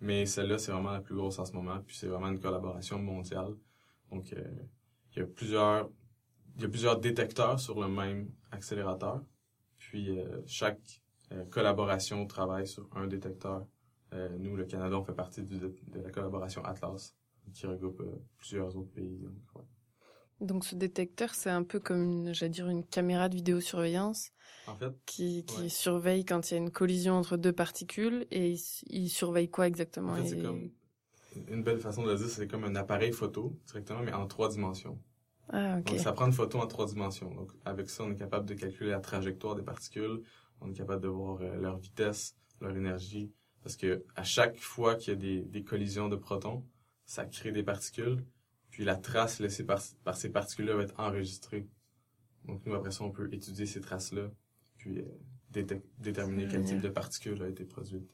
[0.01, 1.79] Mais celle-là, c'est vraiment la plus grosse en ce moment.
[1.87, 3.55] Puis c'est vraiment une collaboration mondiale.
[4.11, 9.23] Donc il y a plusieurs détecteurs sur le même accélérateur.
[9.79, 11.01] Puis chaque
[11.51, 13.65] collaboration travaille sur un détecteur.
[14.15, 17.15] Euh, nous, le Canada, on fait partie du- de, la collaboration Atlas,
[17.53, 19.19] qui regroupe euh, plusieurs autres pays.
[19.19, 19.65] donc, ouais.
[20.41, 24.31] Donc ce détecteur, c'est un peu comme une, j'allais dire une caméra de vidéosurveillance
[24.67, 25.69] En fait, qui, qui Ouais.
[25.69, 29.67] surveille quand il y a une collision entre deux particules et il, il surveille quoi
[29.67, 30.71] exactement en fait c'est comme
[31.49, 34.49] une belle façon de le dire, c'est comme un appareil photo directement, mais en trois
[34.49, 34.99] dimensions.
[35.49, 35.87] Ah ok.
[35.87, 37.33] Donc, ça prend une photo en trois dimensions.
[37.35, 40.23] Donc, avec ça, on est capable de calculer la trajectoire des particules.
[40.61, 43.33] On est capable de voir euh, leur vitesse, leur énergie.
[43.65, 46.65] Parce que à chaque fois qu'il y a des, des collisions de protons,
[47.07, 48.25] ça crée des particules.
[48.71, 51.67] Puis la trace laissée par, par ces particules-là va être enregistrée.
[52.45, 54.31] Donc, nous, après ça, on peut étudier ces traces-là.
[54.77, 55.05] Puis euh,
[55.99, 58.09] déterminer quel type de particules a été produite.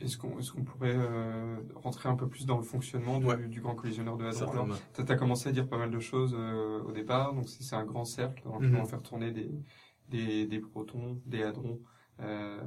[0.00, 3.48] Est-ce qu'on est pourrait euh, rentrer un peu plus dans le fonctionnement du, Ouais.
[3.48, 4.74] du grand collisionneur de Certainement.
[4.92, 7.32] T'as as commencé à dire pas mal de choses euh, au départ.
[7.34, 8.76] Donc c'est un grand cercle dans lequel Mhm.
[8.76, 9.50] on va faire tourner des,
[10.08, 11.80] des, des protons, des hadrons
[12.20, 12.60] euh,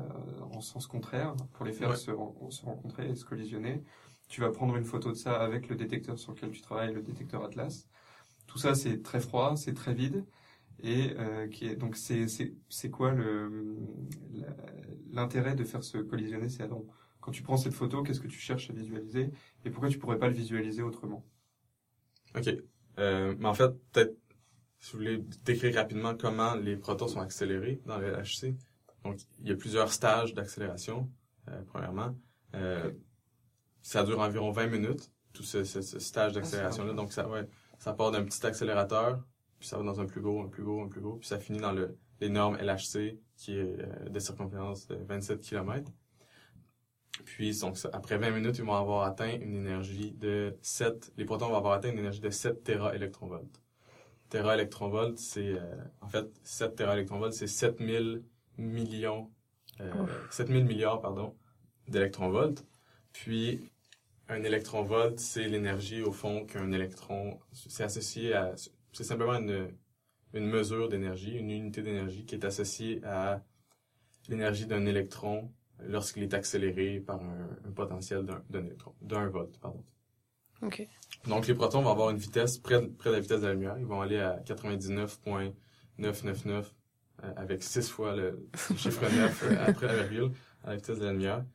[0.51, 1.95] en sens contraire pour les faire Ouais.
[1.95, 3.83] se, ren- se rencontrer et se collisionner.
[4.29, 7.01] Tu vas prendre une photo de ça avec le détecteur sur lequel tu travailles, le
[7.01, 7.88] détecteur Atlas.
[8.47, 10.25] Tout ça c'est très froid, c'est très vide.
[10.83, 13.77] Et euh, qui est, donc c'est c'est c'est quoi le
[14.33, 14.55] la-
[15.12, 16.88] l'intérêt de faire se collisionner ces hadrons
[17.21, 19.31] Quand tu prends cette photo, qu'est-ce que tu cherches à visualiser
[19.65, 21.25] et pourquoi tu pourrais pas le visualiser autrement?
[22.36, 22.49] OK.
[22.99, 24.15] Euh, mais en fait, peut-être,
[24.79, 28.55] si vous voulez décrire rapidement comment les protons sont accélérés dans le LHC.
[29.08, 31.10] Donc, il y a plusieurs stages d'accélération,
[31.50, 32.15] euh, premièrement.
[32.56, 32.91] Euh,
[33.82, 36.93] ça dure environ 20 minutes, tout ce, ce- ce stage d'accélération-là.
[36.93, 37.48] Donc, ça, ouais,
[37.80, 39.24] ça part d'un petit accélérateur,
[39.60, 41.39] puis ça va dans un plus gros, un plus gros, un plus gros, puis ça
[41.39, 45.91] finit dans le l'énorme LHC, qui est euh, de circonférence de 27 km.
[47.26, 51.26] Puis, donc, ça- après 20 minutes, ils vont avoir atteint une énergie de 7, les
[51.26, 53.62] protons vont avoir atteint une énergie de 7 téraélectronvolts.
[54.30, 58.24] Téraélectronvolts, c'est, euh, en fait, 7 téraélectronvolts, c'est 7000
[58.58, 59.32] millions,
[59.82, 60.28] euh, Ouf.
[60.32, 61.36] 7000 milliards, pardon,
[61.88, 62.63] d'électronvolts.
[63.13, 63.70] Puis,
[64.30, 67.39] un électronvolt, c'est l'énergie, au fond, qu'un électron...
[67.52, 68.54] C'est associé à...
[68.91, 69.70] C'est simplement une,
[70.34, 73.43] une mesure d'énergie, une unité d'énergie qui est associée à
[74.28, 79.84] l'énergie d'un électron lorsqu'il est accéléré par un, un potentiel d'un électron, d'un volt, pardon.
[80.62, 80.88] Ok.
[81.28, 83.54] Donc, les protons vont avoir une vitesse près de, près de la vitesse de la
[83.54, 83.78] lumière.
[83.78, 85.54] Ils vont aller à 99.999
[86.00, 86.63] euh,
[87.36, 90.32] avec 6 fois le, chiffre 9 euh, après la virgule
[90.63, 91.45] à la vitesse de la lumière.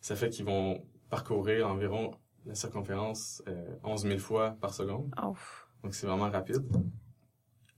[0.00, 2.10] Ça fait qu'ils vont parcourir environ
[2.46, 5.14] la circonférence euh, 11 000 fois par seconde.
[5.22, 5.34] Oh.
[5.82, 6.64] Donc, c'est vraiment rapide.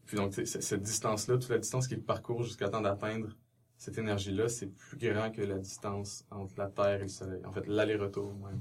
[0.07, 3.29] Puis donc, c'est- cette distance-là, toute la distance qu'ils parcourent jusqu'à temps d'atteindre
[3.77, 7.45] cette énergie-là, c'est plus grand que la distance entre la Terre et le Soleil.
[7.45, 8.61] En fait, l'aller-retour même.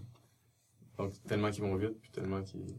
[0.98, 2.76] Donc, tellement qu'ils vont vite, puis tellement qu'ils...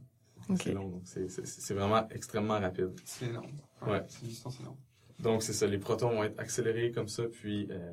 [0.49, 0.61] Ok.
[0.63, 0.89] C'est long.
[0.89, 2.95] Donc, c'est- c'est c'est vraiment extrêmement rapide.
[3.05, 3.51] C'est énorme.
[3.87, 4.05] Ouais.
[4.09, 4.77] C'est une distance énorme.
[5.21, 5.67] Donc, c'est ça.
[5.67, 7.93] Les protons vont être accélérés comme ça, puis euh,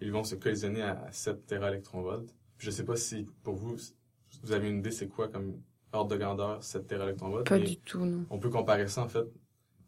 [0.00, 2.30] ils vont se collisionner à 7 téraélectronvolts.
[2.56, 3.76] Puis je sais pas si, pour vous,
[4.42, 5.60] vous avez une idée c'est quoi comme
[5.92, 7.44] ordre de grandeur 7 téraélectronvolts.
[7.48, 8.24] Pas du tout, non.
[8.30, 9.26] On peut comparer ça, en fait.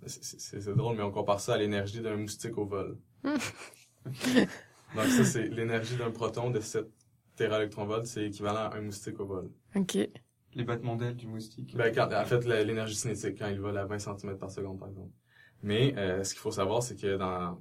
[0.06, 2.98] C'est- drôle, mais on compare ça à l'énergie d'un moustique au vol.
[3.24, 6.86] Donc, ça, c'est l'énergie d'un proton de 7
[7.36, 9.50] téraélectronvolts, c'est équivalent à un moustique au vol.
[9.74, 9.96] Ok.
[10.54, 11.74] Les battements d'ailes du moustique.
[11.76, 14.88] Ben, quand, en fait, l'énergie cinétique, quand il vole à 20 cm par seconde, par
[14.88, 15.10] exemple.
[15.64, 17.58] Mais euh, ce qu'il faut savoir, c'est que dans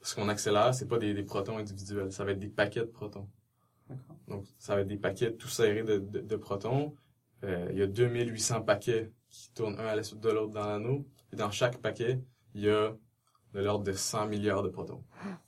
[0.00, 2.86] ce qu'on accélère, c'est pas des, des protons individuels, ça va être des paquets de
[2.86, 3.28] protons.
[3.86, 4.16] D'accord.
[4.28, 6.94] Donc, ça va être des paquets tout serrés de, de, de protons.
[7.44, 10.66] Euh, il y a 2800 paquets qui tournent un à la suite de l'autre dans
[10.66, 11.06] l'anneau.
[11.34, 12.18] Et dans chaque paquet,
[12.54, 12.96] il y a
[13.52, 15.04] de l'ordre de 100 milliards de protons.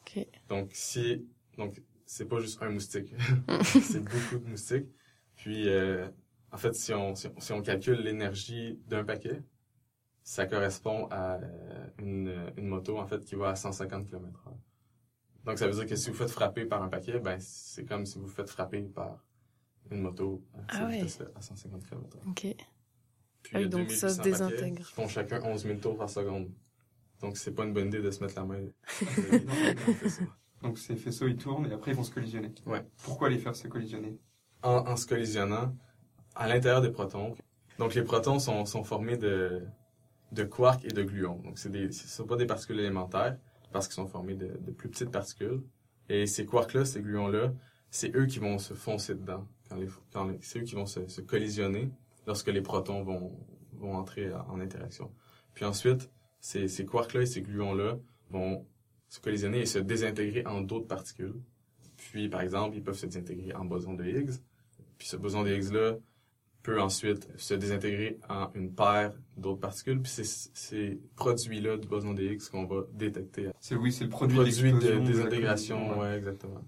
[0.00, 0.26] Ok.
[0.48, 1.26] Donc, si,
[1.58, 3.14] donc, c'est pas juste un moustique.
[3.62, 4.86] c'est beaucoup de moustiques.
[5.34, 6.08] Puis, euh,
[6.50, 9.42] en fait, si on, si on, si on calcule l'énergie d'un paquet,
[10.28, 14.52] ça correspond à euh, une, une moto, en fait, qui va à 150 km h
[15.46, 18.04] Donc, ça veut dire que si vous faites frapper par un paquet, ben, c'est comme
[18.04, 19.24] si vous faites frapper par
[19.90, 21.06] une moto à Ah ouais.
[21.34, 22.56] à 150 km h Ok.
[23.42, 24.86] Puis, Ah oui, il y a donc ça se 2800 paquets désintègre.
[24.86, 26.50] Qui font chacun 11 000 tours par seconde.
[27.20, 28.66] Donc, c'est pas une bonne idée de se mettre la main.
[30.62, 32.52] Donc ces faisceaux ils tournent et après ils vont se collisionner.
[32.66, 32.84] Ouais.
[33.04, 34.18] Pourquoi les faire se collisionner?
[34.62, 35.74] En, en se collisionnant
[36.34, 37.34] à l'intérieur des protons.
[37.78, 39.64] Donc les protons sont, sont formés de,
[40.32, 41.40] de quarks et de gluons.
[41.44, 43.36] Donc c'est des ce sont pas des particules élémentaires
[43.72, 45.62] parce qu'ils sont formés de, plus petites particules.
[46.08, 47.52] Et ces quarks-là, ces gluons-là,
[47.90, 49.46] c'est eux qui vont se foncer dedans.
[49.68, 51.90] Quand les, quand les- c'est eux qui vont se, collisionner
[52.26, 53.32] lorsque les protons vont,
[53.74, 55.10] vont entrer en interaction.
[55.54, 56.10] Puis ensuite,
[56.40, 57.98] ces, ces quarks-là et ces gluons-là
[58.30, 58.66] vont
[59.08, 61.34] se collisionner et se désintégrer en d'autres particules.
[61.96, 64.40] Puis, par exemple, ils peuvent se désintégrer en boson de Higgs.
[64.98, 65.96] Puis ce boson de Higgs-là
[66.62, 70.00] peut ensuite se désintégrer en une paire d'autres particules.
[70.02, 73.48] Puis c'est ces produits-là du boson de Higgs qu'on va détecter.
[73.60, 76.64] C'est oui, c'est le produit, Produit de désintégration, collision, ouais, exactement.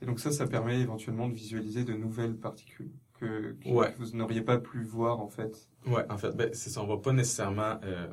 [0.00, 3.94] Et donc ça, ça permet éventuellement de visualiser de nouvelles particules que, que Ouais.
[3.98, 5.68] vous n'auriez pas pu voir en fait.
[5.86, 6.82] Ouais, en fait, ben, c'est ça.
[6.82, 8.08] On va pas nécessairement euh,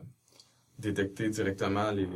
[0.77, 2.07] détecter directement les,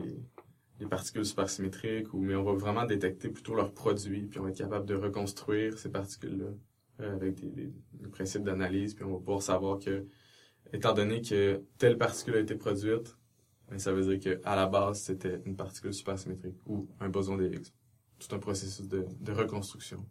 [0.79, 4.49] les particules supersymétriques, ou, mais on va vraiment détecter plutôt leurs produits, puis on va
[4.49, 6.51] être capable de reconstruire ces particules-là
[6.99, 7.71] avec des,
[8.11, 10.05] principes d'analyse, puis on va pouvoir savoir que,
[10.71, 13.17] étant donné que telle particule a été produite,
[13.69, 17.37] ben, ça veut dire que à la base, c'était une particule supersymétrique ou un boson
[17.37, 17.73] de Higgs.
[18.19, 20.05] Tout un processus de, de reconstruction.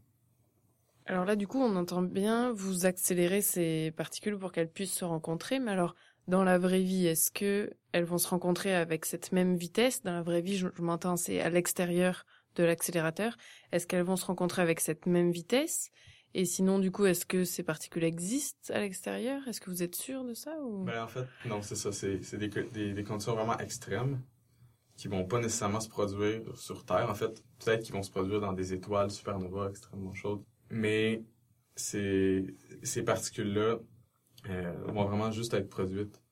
[1.07, 5.05] Alors là, du coup, on entend bien vous accélérer ces particules pour qu'elles puissent se
[5.05, 5.59] rencontrer.
[5.59, 5.95] Mais alors,
[6.29, 10.03] dans la vraie vie, est-ce que elles vont se rencontrer avec cette même vitesse?
[10.03, 13.37] Dans la vraie vie, je m'entends, c'est à l'extérieur de l'accélérateur.
[13.73, 15.90] Est-ce qu'elles vont se rencontrer avec cette même vitesse?
[16.35, 19.47] Et sinon, du coup, est-ce que ces particules existent à l'extérieur?
[19.47, 20.57] Est-ce que vous êtes sûr de ça.
[20.85, 21.92] Ben, en fait, non, c'est ça.
[21.92, 24.23] C'est, des, co- des, des conditions vraiment extrêmes
[24.97, 27.09] qui vont pas nécessairement se produire sur Terre.
[27.11, 30.42] En fait, peut-être qu'ils vont se produire dans des étoiles supernovas extrêmement chaudes.
[30.71, 31.23] Mais
[31.77, 32.47] ces,
[32.83, 33.79] ces particules-là
[34.49, 36.23] euh, vont vraiment juste être produites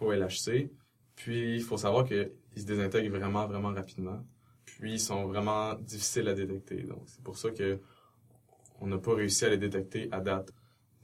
[0.00, 0.70] au LHC.
[1.14, 4.24] Puis, il faut savoir qu'ils se désintègrent vraiment, vraiment rapidement.
[4.64, 6.82] Puis, ils sont vraiment difficiles à détecter.
[6.84, 7.80] Donc, c'est pour ça que
[8.80, 10.52] on n'a pas réussi à les détecter à date.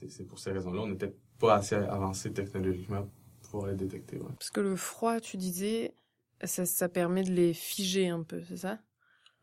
[0.01, 3.09] Et c'est pour ces raisons-là, on n'était pas assez avancé technologiquement
[3.41, 4.17] pour pouvoir les détecter.
[4.17, 4.29] Ouais.
[4.37, 5.93] Parce que le froid, tu disais,
[6.43, 8.79] ça, ça permet de les figer un peu, c'est ça?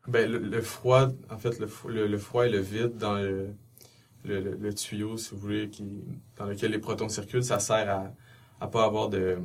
[0.07, 3.15] Ben, le, le froid, en fait, le, fro- le, le froid et le vide dans
[3.15, 6.03] le, tuyau, si vous voulez, qui,
[6.37, 8.13] dans lequel les protons circulent, ça sert à,
[8.59, 9.39] à pas avoir de,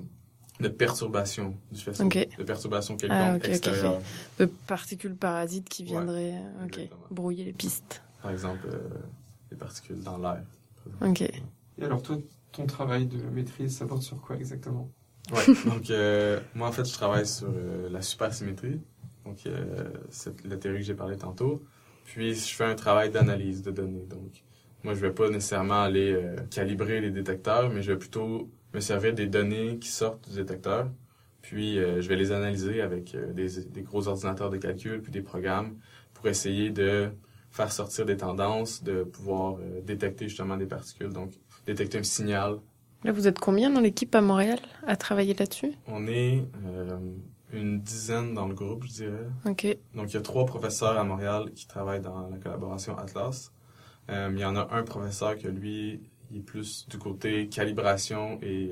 [0.60, 1.82] de perturbation du.
[1.82, 4.00] De perturbation quelconque Ah, ok, ok, extérieure.
[4.38, 6.42] De particules parasites qui viendraient
[7.10, 8.02] brouiller les pistes.
[8.22, 8.78] Par exemple, euh,
[9.50, 10.42] les particules dans l'air.
[11.02, 11.22] Ok.
[11.22, 12.16] Et alors toi,
[12.52, 14.90] ton travail de maîtrise, ça porte sur quoi exactement?
[15.32, 15.54] Ouais.
[15.66, 18.80] Donc, euh, moi, en fait, je travaille sur euh, la supersymétrie.
[19.24, 21.62] Donc, euh, c'est la théorie que j'ai parlé tantôt.
[22.04, 24.06] Puis je fais un travail d'analyse de données.
[24.08, 24.42] Donc,
[24.82, 28.80] moi, je vais pas nécessairement aller euh, calibrer les détecteurs, mais je vais plutôt me
[28.80, 30.90] servir des données qui sortent du détecteur.
[31.42, 35.12] Puis, euh, je vais les analyser avec euh, des, des gros ordinateurs de calcul, puis
[35.12, 35.76] des programmes
[36.14, 37.10] pour essayer de
[37.50, 41.12] faire sortir des tendances, de pouvoir euh, détecter justement des particules.
[41.12, 41.32] Donc,
[41.66, 42.58] détecter un signal.
[43.04, 45.72] Là, vous êtes combien dans l'équipe à Montréal à travailler là-dessus?
[45.86, 46.98] On est euh,
[47.52, 49.26] une dizaine dans le groupe, je dirais.
[49.46, 49.66] Ok.
[49.94, 53.52] Donc, il y a trois professeurs à Montréal qui travaillent dans la collaboration Atlas.
[54.10, 58.38] Euh, il y en a un professeur que lui, il est plus du côté calibration
[58.42, 58.70] et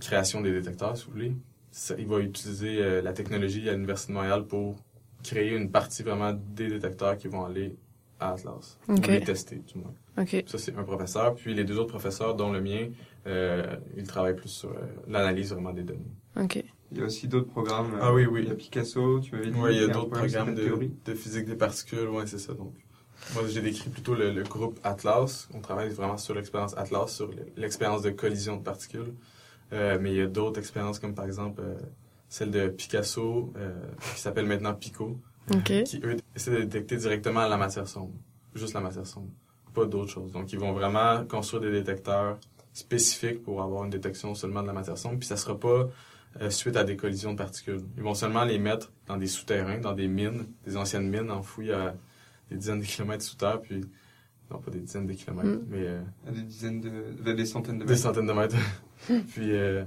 [0.00, 1.36] création des détecteurs, si vous voulez.
[1.70, 4.76] Ça, il va utiliser la technologie à l'Université de Montréal pour
[5.22, 7.76] créer une partie vraiment des détecteurs qui vont aller
[8.22, 8.78] à Atlas.
[8.88, 8.98] Ok.
[9.06, 9.94] Ou les tester, du moins.
[10.18, 10.44] Ok.
[10.46, 11.34] Ça, c'est un professeur.
[11.34, 12.88] Puis les deux autres professeurs, dont le mien,
[13.26, 16.00] euh, ils travaillent plus sur euh, l'analyse vraiment des données.
[16.40, 16.62] Ok.
[16.92, 17.96] Il y a aussi d'autres programmes.
[18.00, 18.42] Ah oui, oui.
[18.42, 19.58] Il y a Picasso, tu m'avais dit.
[19.58, 22.52] Oui, il y a d'autres programmes de, physique des particules, ouais, c'est ça.
[22.52, 22.74] Donc,
[23.34, 25.48] moi, j'ai décrit plutôt le, le groupe Atlas.
[25.54, 29.14] On travaille vraiment sur l'expérience Atlas, sur le- l'expérience de collision de particules.
[29.72, 31.74] Euh, mais il y a d'autres expériences, comme par exemple euh,
[32.28, 33.72] celle de Picasso, euh,
[34.14, 35.18] qui s'appelle maintenant Pico,
[35.50, 35.82] Ok.
[35.84, 38.12] qui, eux, essaient de détecter directement la matière sombre.
[38.54, 39.30] Juste la matière sombre.
[39.74, 40.32] Pas d'autres choses.
[40.32, 42.38] Donc, ils vont vraiment construire des détecteurs
[42.72, 45.18] spécifiques pour avoir une détection seulement de la matière sombre.
[45.18, 45.88] Puis, ça sera pas
[46.40, 47.80] euh, suite à des collisions de particules.
[47.96, 51.72] Ils vont seulement les mettre dans des souterrains, dans des mines, des anciennes mines enfouies
[51.72, 51.94] à
[52.50, 53.82] des dizaines de kilomètres sous terre, puis
[54.50, 55.66] non pas des dizaines de kilomètres, Mm.
[55.68, 56.90] mais euh, À des dizaines de,
[57.22, 58.02] de- des centaines de des mètres.
[58.02, 58.56] centaines de mètres.
[59.28, 59.84] puis euh,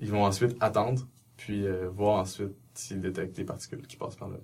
[0.00, 4.28] ils vont ensuite attendre, puis euh, voir ensuite s'ils détectent des particules qui passent par
[4.28, 4.36] là.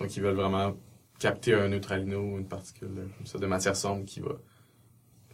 [0.00, 0.76] Donc ils veulent vraiment
[1.18, 4.32] capter un neutralino ou une particule comme ça de matière sombre qui va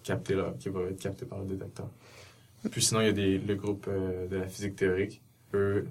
[0.02, 1.88] capter qui va être capté par le détecteur.
[2.70, 5.22] Puis sinon il y a des, le groupe euh, de la physique théorique,
[5.54, 5.86] eux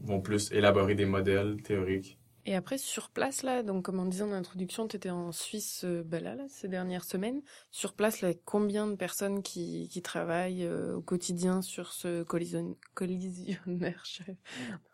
[0.00, 2.18] vont plus élaborer des modèles théoriques.
[2.44, 5.82] Et après, sur place, là, donc comme on disait en introduction, tu étais en Suisse
[5.84, 7.40] euh, bah là, là, ces dernières semaines.
[7.70, 12.76] Sur place, là, combien de personnes qui, qui travaillent euh, au quotidien sur ce collision...
[12.94, 14.32] collisionnaire je-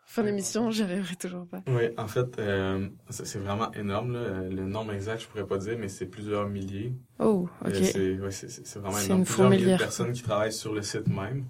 [0.05, 1.61] Fin d'émission, j'y arriverai toujours pas.
[1.67, 4.13] Oui, en fait, euh, c'est vraiment énorme.
[4.13, 4.19] Là.
[4.19, 6.93] Euh, Le nombre exact, je pourrais pas dire, mais c'est plusieurs milliers.
[7.19, 7.75] Oh, ok.
[7.75, 8.29] C'est ouais,
[8.79, 9.19] vraiment énorme.
[9.19, 11.45] une Plusieurs milliers de personnes qui travaillent sur le site même.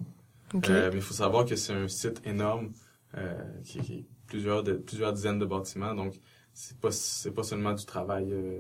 [0.54, 0.70] ok.
[0.70, 2.72] Euh, mais il faut savoir que c'est un site énorme
[3.18, 3.34] euh,
[3.64, 5.94] qui, qui plusieurs de, plusieurs dizaines de bâtiments.
[5.94, 6.14] Donc,
[6.54, 8.60] c'est pas c'est pas seulement du travail euh,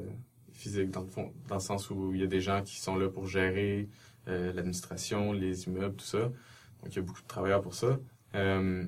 [0.51, 2.95] physique dans le fond, dans le sens où il y a des gens qui sont
[2.95, 3.87] là pour gérer
[4.27, 6.19] euh, l'administration, les immeubles, tout ça.
[6.19, 7.97] Donc, il y a beaucoup de travailleurs pour ça.
[8.35, 8.85] Euh,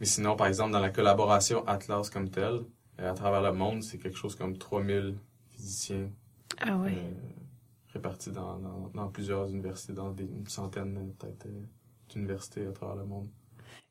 [0.00, 2.60] mais sinon, par exemple, dans la collaboration Atlas comme telle,
[2.98, 5.16] à travers le monde, c'est quelque chose comme 3000
[5.50, 6.10] physiciens
[6.60, 6.78] ah
[7.92, 11.46] répartis dans, dans, dans plusieurs universités, dans des, une centaine peut-être
[12.10, 13.28] d'universités à travers le monde.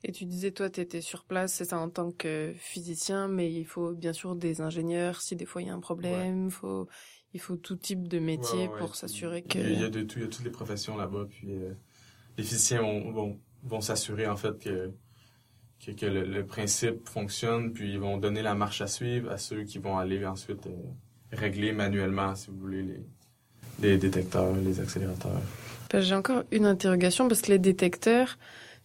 [0.08, 3.52] Et tu disais, toi, tu étais sur place, c'est ça en tant que physicien, mais
[3.52, 6.88] il faut bien sûr des ingénieurs si des fois il y a un problème, faut,
[7.34, 9.58] il faut tout type de métier Ouais, ouais, pour s'assurer que...
[9.58, 11.73] Il y a de tout, il y a toutes les professions là-bas, puis euh,
[12.38, 14.92] les physiciens vont, vont, vont s'assurer en fait que,
[15.84, 19.40] que, que le, le principe fonctionne, puis ils vont donner la marche à suivre à
[19.40, 20.75] ceux qui vont aller ensuite euh,
[21.32, 23.04] régler manuellement, si vous voulez, les,
[23.82, 25.42] les détecteurs, les accélérateurs.
[25.94, 28.38] J'ai encore une interrogation parce que les détecteurs,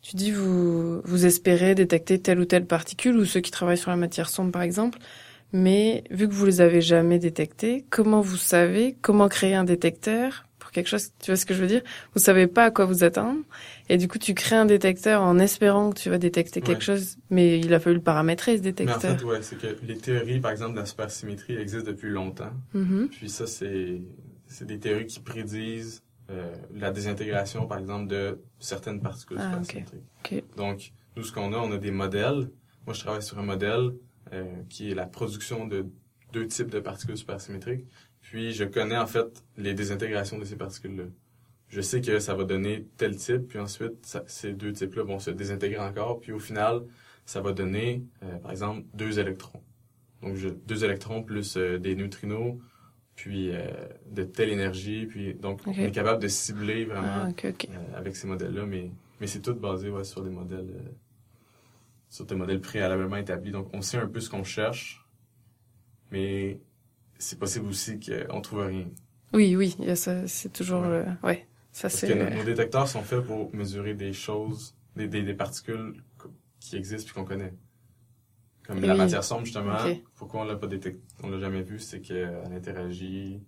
[0.02, 3.90] tu dis vous vous espérez détecter telle ou telle particule ou ceux qui travaillent sur
[3.90, 4.98] la matière sombre par exemple,
[5.52, 10.46] mais vu que vous les avez jamais détectés, comment vous savez comment créer un détecteur
[10.58, 11.10] pour quelque chose?
[11.20, 11.82] Tu vois ce que je veux dire?
[12.14, 13.40] Vous savez pas à quoi vous attendre
[13.88, 17.16] et du coup tu crées un détecteur en espérant que tu vas détecter quelque chose,
[17.28, 19.18] mais il a fallu le paramétrer ce Mais en détecteur.
[19.18, 22.52] fait, ouais, c'est que les théories, par exemple, de la supersymétrie existent depuis longtemps.
[22.74, 23.08] Mhm.
[23.10, 24.00] Puis ça, c'est
[24.46, 29.50] c'est des théories qui prédisent euh, la désintégration, par exemple, de certaines particules Ah.
[30.56, 32.50] Donc, nous, ce qu'on a, on a des modèles.
[32.86, 33.90] Moi, je travaille sur un modèle
[34.32, 35.86] euh, qui est la production de
[36.32, 37.84] deux types de particules supersymétriques.
[38.22, 41.04] Puis, je connais, en fait, les désintégrations de ces particules-là.
[41.68, 45.18] Je sais que ça va donner tel type, puis ensuite, ça- ces deux types-là vont
[45.18, 46.82] se désintégrer encore, puis au final,
[47.24, 49.62] ça va donner, euh, par exemple, deux électrons.
[50.22, 52.58] Donc, je- deux électrons plus des neutrinos,
[53.20, 53.70] puis euh,
[54.10, 57.52] de telle énergie, puis donc on est capable de cibler vraiment Ah, euh,
[57.94, 58.90] avec ces modèles-là, mais,
[59.20, 60.88] mais c'est tout basé ouais, sur des modèles euh,
[62.08, 63.50] sur des modèles préalablement établis.
[63.50, 65.04] Donc on sait un peu ce qu'on cherche,
[66.10, 66.60] mais
[67.18, 68.86] c'est possible aussi qu'on trouve rien.
[69.34, 71.04] Oui, oui, ça, c'est toujours, Ouais.
[71.22, 72.14] ouais, ça Parce que c'est.
[72.30, 76.02] nos, nos détecteurs sont faits pour mesurer des choses, des, des, des particules
[76.58, 77.52] qui existent puis qu'on connaît.
[78.70, 79.76] Comme la matière sombre, justement,
[80.16, 83.42] pourquoi on l'a pas détecté, on l'a jamais vu, c'est qu'elle interagit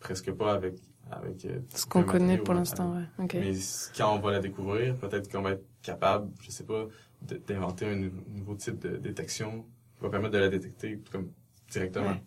[0.00, 0.74] presque pas avec,
[1.10, 3.04] avec euh, Ce qu'on connaît pour l'instant, ouais.
[3.24, 3.34] Ok.
[3.34, 3.52] Mais
[3.96, 6.86] quand on va la découvrir, peut-être qu'on va être capable, je sais pas,
[7.22, 9.64] d'inventer un nou- nouveau type de détection
[9.96, 11.30] qui va permettre de la détecter comme
[11.70, 12.08] directement.
[12.10, 12.22] Ouais.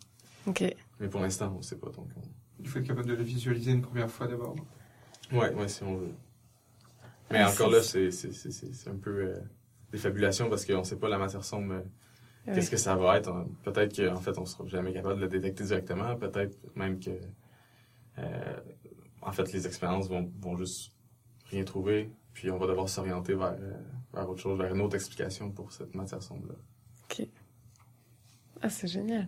[0.48, 0.76] Ok.
[1.00, 1.90] Mais pour l'instant, on ne sait pas.
[1.92, 2.22] Donc, on-
[2.60, 4.56] Il faut être capable de les visualiser une première fois d'abord.
[5.32, 6.14] Ouais, ouais, si on veut.
[7.30, 9.36] Mais Ah, encore là, c'est c'est- c'est- c'est- c'est un peu euh,
[9.92, 11.82] des fabulations parce qu'on ne sait pas la matière sombre, euh.
[12.54, 13.46] Qu'est-ce que ça va être?
[13.64, 16.16] Peut-être qu'en fait, on sera jamais capable de le détecter directement.
[16.16, 17.12] Peut-être même que,
[18.20, 18.60] euh,
[19.22, 20.92] en fait, les expériences vont, vont juste
[21.50, 22.10] rien trouver.
[22.34, 23.74] Puis on va devoir s'orienter vers, euh,
[24.14, 26.56] vers autre chose, vers une autre explication pour cette matière sombre-là.
[28.62, 29.28] Ah, c'est génial.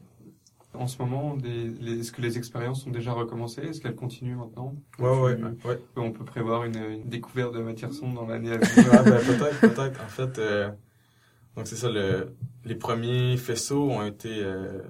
[0.74, 3.62] En ce moment, est-ce que les expériences ont déjà recommencé?
[3.62, 4.76] Est-ce qu'elles continuent maintenant?
[5.00, 5.80] Ouais, ouais, Tu- ouais.
[5.96, 8.92] On peut prévoir une, une découverte de matière sombre dans l'année à venir?
[8.94, 10.04] Ah, ben, peut-être, peut-être.
[10.04, 10.70] En fait, euh,
[11.56, 12.36] donc c'est ça, le,
[12.66, 14.82] les premiers faisceaux ont été, euh,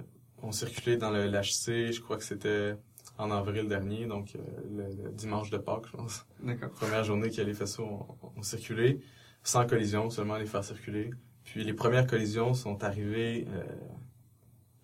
[0.41, 2.75] ont circulé dans le LHC, je crois que c'était
[3.17, 4.39] en avril dernier, donc euh,
[4.71, 6.25] le, le dimanche de Pâques, je pense.
[6.41, 6.69] D'accord.
[6.71, 9.01] Première journée que les faisceaux ont, ont circulé,
[9.43, 11.11] sans collision, seulement les faire circuler.
[11.43, 13.63] Puis les premières collisions sont arrivées euh,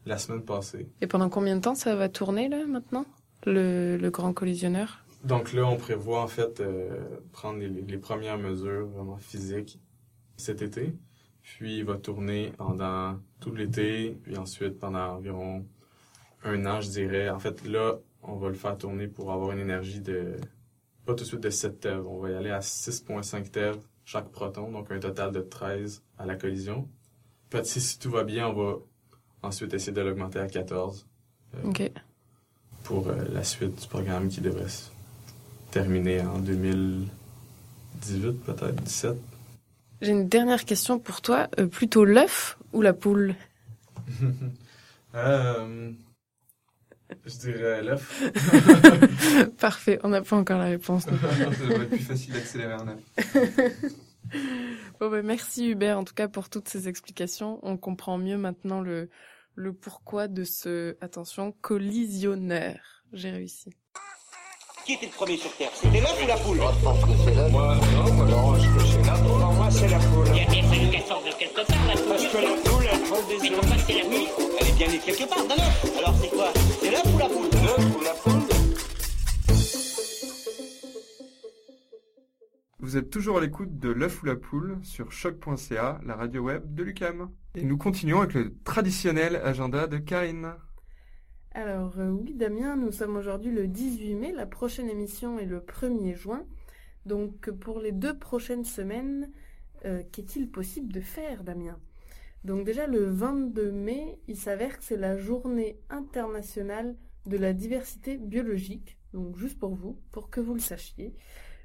[0.06, 0.90] la semaine passée.
[1.02, 3.06] Et pendant combien de temps ça va tourner, là, maintenant
[3.46, 5.06] le, le grand collisionneur?
[5.24, 9.80] Donc là, on prévoit en fait euh, prendre les, les premières mesures vraiment physiques
[10.38, 10.94] cet été.
[11.46, 15.64] Puis il va tourner pendant tout l'été, puis ensuite pendant environ
[16.44, 17.30] un an, je dirais.
[17.30, 20.34] En fait, là, on va le faire tourner pour avoir une énergie de
[21.06, 22.02] pas tout de suite de 7 TeV.
[22.08, 26.26] On va y aller à 6.5 TeV chaque proton, donc un total de 13 à
[26.26, 26.90] la collision.
[27.50, 28.78] Puis si, si tout va bien, on va
[29.44, 31.06] ensuite essayer de l'augmenter à 14
[31.56, 31.92] euh, Ok.
[32.84, 34.90] pour euh, la suite du programme qui devrait se
[35.70, 39.16] terminer en 2018, peut-être, 17.
[40.02, 41.48] J'ai une dernière question pour toi.
[41.60, 43.36] Euh, plutôt l'œuf ou la poule?
[45.18, 45.94] Euh,
[47.26, 48.22] je dirais l'œuf.
[49.60, 51.04] Parfait, on n'a pas encore la réponse.
[51.06, 53.94] Ça devrait être plus facile d'accélérer un œuf.
[55.00, 57.60] Bon, ben, merci Hubert, en tout cas, pour toutes ces explications.
[57.64, 59.10] On comprend mieux maintenant le,
[59.56, 62.76] le pourquoi de ce, attention, collisionneur.
[63.14, 63.70] J'ai réussi.
[64.86, 65.72] Qui était le premier sur Terre?
[65.74, 66.58] C'était l'œuf ou la poule?
[66.58, 67.50] Moi, je pense que c'est la...
[67.50, 68.95] Moi, non, moi, non, je que
[69.80, 70.00] c'est la...
[70.00, 70.28] Poule.
[70.36, 72.42] Il a bien fallu qu'elle sorte de quelque part, la Parce que poule.
[72.42, 73.60] la poule, elle prend des Mais œufs.
[73.60, 74.28] pourquoi c'est la nuit
[74.60, 75.98] Elle est bien née quelque part d'un œuf.
[75.98, 76.50] Alors c'est quoi?
[76.82, 77.50] C'est l'œuf ou la poule?
[77.52, 78.42] L'œuf ou la poule
[82.80, 86.74] Vous êtes toujours à l'écoute de l'œuf ou la poule sur choc.ca, la radio web
[86.76, 87.32] de Lucam.
[87.56, 90.54] Et nous continuons avec le traditionnel agenda de Karine.
[91.54, 95.62] Alors euh, oui Damien, nous sommes aujourd'hui le 18 mai, la prochaine émission est le
[95.62, 96.44] 1er juin.
[97.06, 99.32] Donc pour les deux prochaines semaines,
[99.86, 101.80] euh, qu'est-il possible de faire Damien?
[102.44, 108.18] Donc déjà le 22 mai, il s'avère que c'est la journée internationale de la diversité
[108.18, 108.98] biologique.
[109.14, 111.16] Donc juste pour vous, pour que vous le sachiez.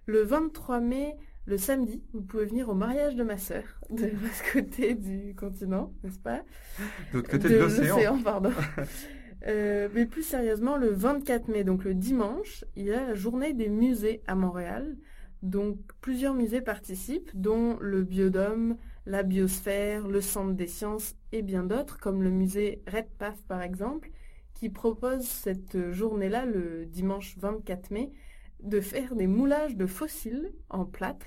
[0.07, 1.17] Le 23 mai,
[1.47, 5.93] le samedi, vous pouvez venir au mariage de ma sœur, de l'autre côté du continent,
[6.03, 6.43] n'est-ce pas?
[7.13, 8.23] De l'autre côté de, l'océan.
[8.23, 8.53] pardon.
[9.47, 13.55] Euh, mais plus sérieusement, le 24 mai, donc le dimanche, il y a la journée
[13.55, 14.99] des musées à Montréal.
[15.43, 18.77] Donc plusieurs musées participent, dont le Biodôme,
[19.07, 24.11] la Biosphère, le Centre des Sciences et bien d'autres, comme le musée Redpath par exemple,
[24.55, 28.13] qui propose cette journée-là, le dimanche 24 mai,
[28.63, 31.25] de faire des moulages de fossiles en plate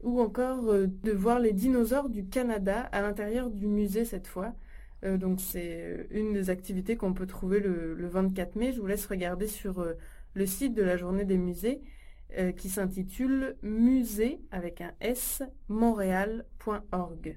[0.00, 4.54] ou encore euh, de voir les dinosaures du Canada à l'intérieur du musée cette fois.
[5.04, 8.72] Euh, donc c'est une des activités qu'on peut trouver le, le 24 mai.
[8.72, 9.94] Je vous laisse regarder sur euh,
[10.34, 11.82] le site de la journée des musées
[12.36, 17.36] euh, qui s'intitule musée avec un S montréal.org.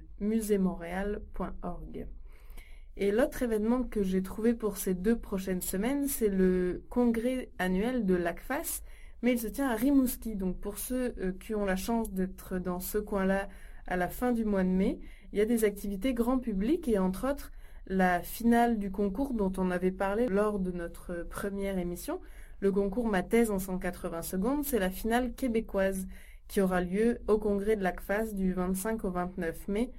[2.97, 8.05] Et l'autre événement que j'ai trouvé pour ces deux prochaines semaines, c'est le congrès annuel
[8.05, 8.83] de l'ACFAS,
[9.21, 10.35] mais il se tient à Rimouski.
[10.35, 13.47] Donc pour ceux euh, qui ont la chance d'être dans ce coin-là
[13.87, 14.99] à la fin du mois de mai,
[15.31, 17.51] il y a des activités grand public et entre autres
[17.87, 22.19] la finale du concours dont on avait parlé lors de notre première émission.
[22.62, 26.07] Le concours Ma thèse en 180 secondes, c'est la finale québécoise
[26.47, 29.91] qui aura lieu au congrès de l'ACFAS du 25 au 29 mai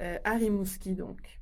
[0.00, 1.40] euh, à Rimouski donc.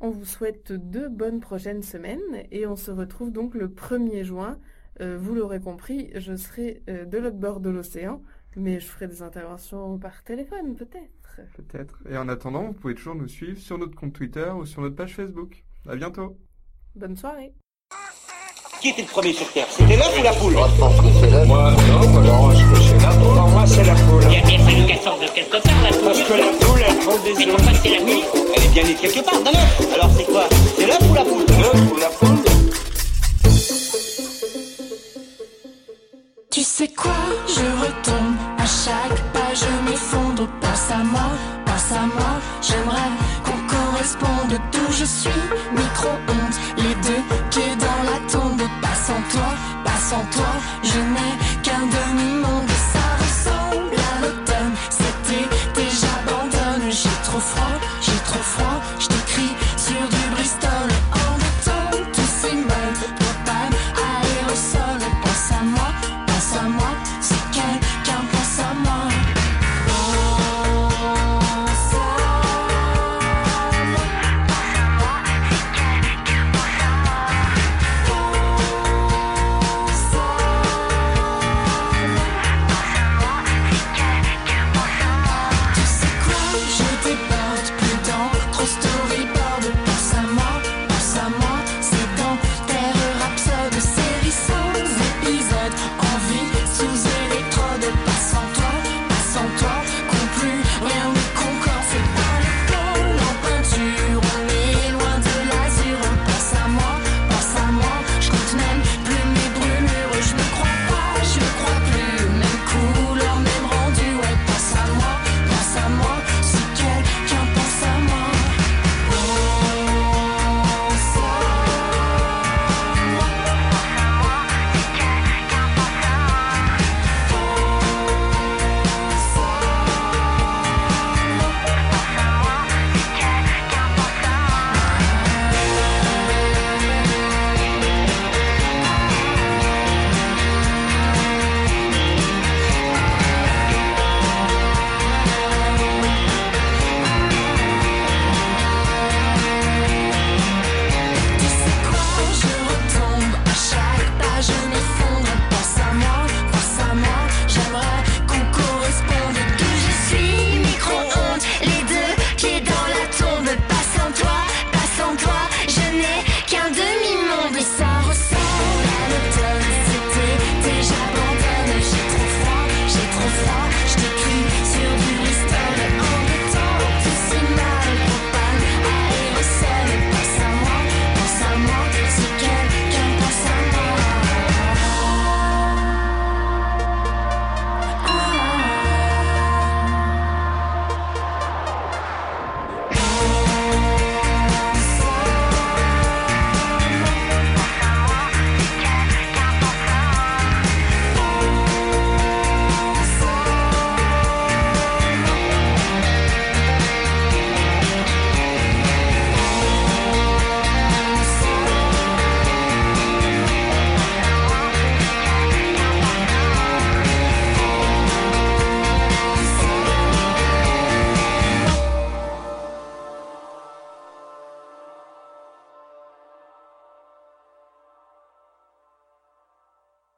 [0.00, 4.58] On vous souhaite deux bonnes prochaines semaines et on se retrouve donc le 1er juin.
[5.00, 8.22] Euh, vous l'aurez compris, je serai euh, de l'autre bord de l'océan,
[8.56, 11.40] mais je ferai des interventions par téléphone peut-être.
[11.56, 12.02] Peut-être.
[12.08, 14.96] Et en attendant, vous pouvez toujours nous suivre sur notre compte Twitter ou sur notre
[14.96, 15.62] page Facebook.
[15.86, 16.38] À bientôt.
[16.94, 17.52] Bonne soirée.
[18.80, 19.66] Qui était le premier sur Terre?
[19.76, 20.52] C'était l'œuf ou la poule?
[20.52, 21.44] Moi, je pense que c'est la...
[21.44, 23.08] Moi, non, moi, non, je que c'est la...
[23.12, 24.22] Pour moi, c'est la poule.
[24.30, 26.38] Il a bien fallu qu'elle sorte de quelque part, la Parce que poule.
[26.38, 27.56] la poule, elle prend des Mais œufs.
[27.56, 28.22] pourquoi c'est la nuit
[28.56, 29.94] Elle est bien née quelque part d'un œuf.
[29.94, 30.44] Alors c'est quoi?
[30.78, 31.44] C'est l'œuf ou la poule?
[31.60, 32.38] L'œuf ou la poule
[36.52, 37.12] Tu sais quoi,
[37.48, 40.46] je retombe à chaque pas, je m'effondre.
[40.60, 41.30] Pense à moi,
[41.66, 43.10] pense à moi, j'aimerais
[43.44, 44.92] qu'on corresponde toujours.
[44.92, 45.30] je suis?
[45.76, 48.57] Micro-ondes, les deux pieds dans la tombe.
[49.84, 52.77] Pas sans toi, je n'ai qu'un demi-monde.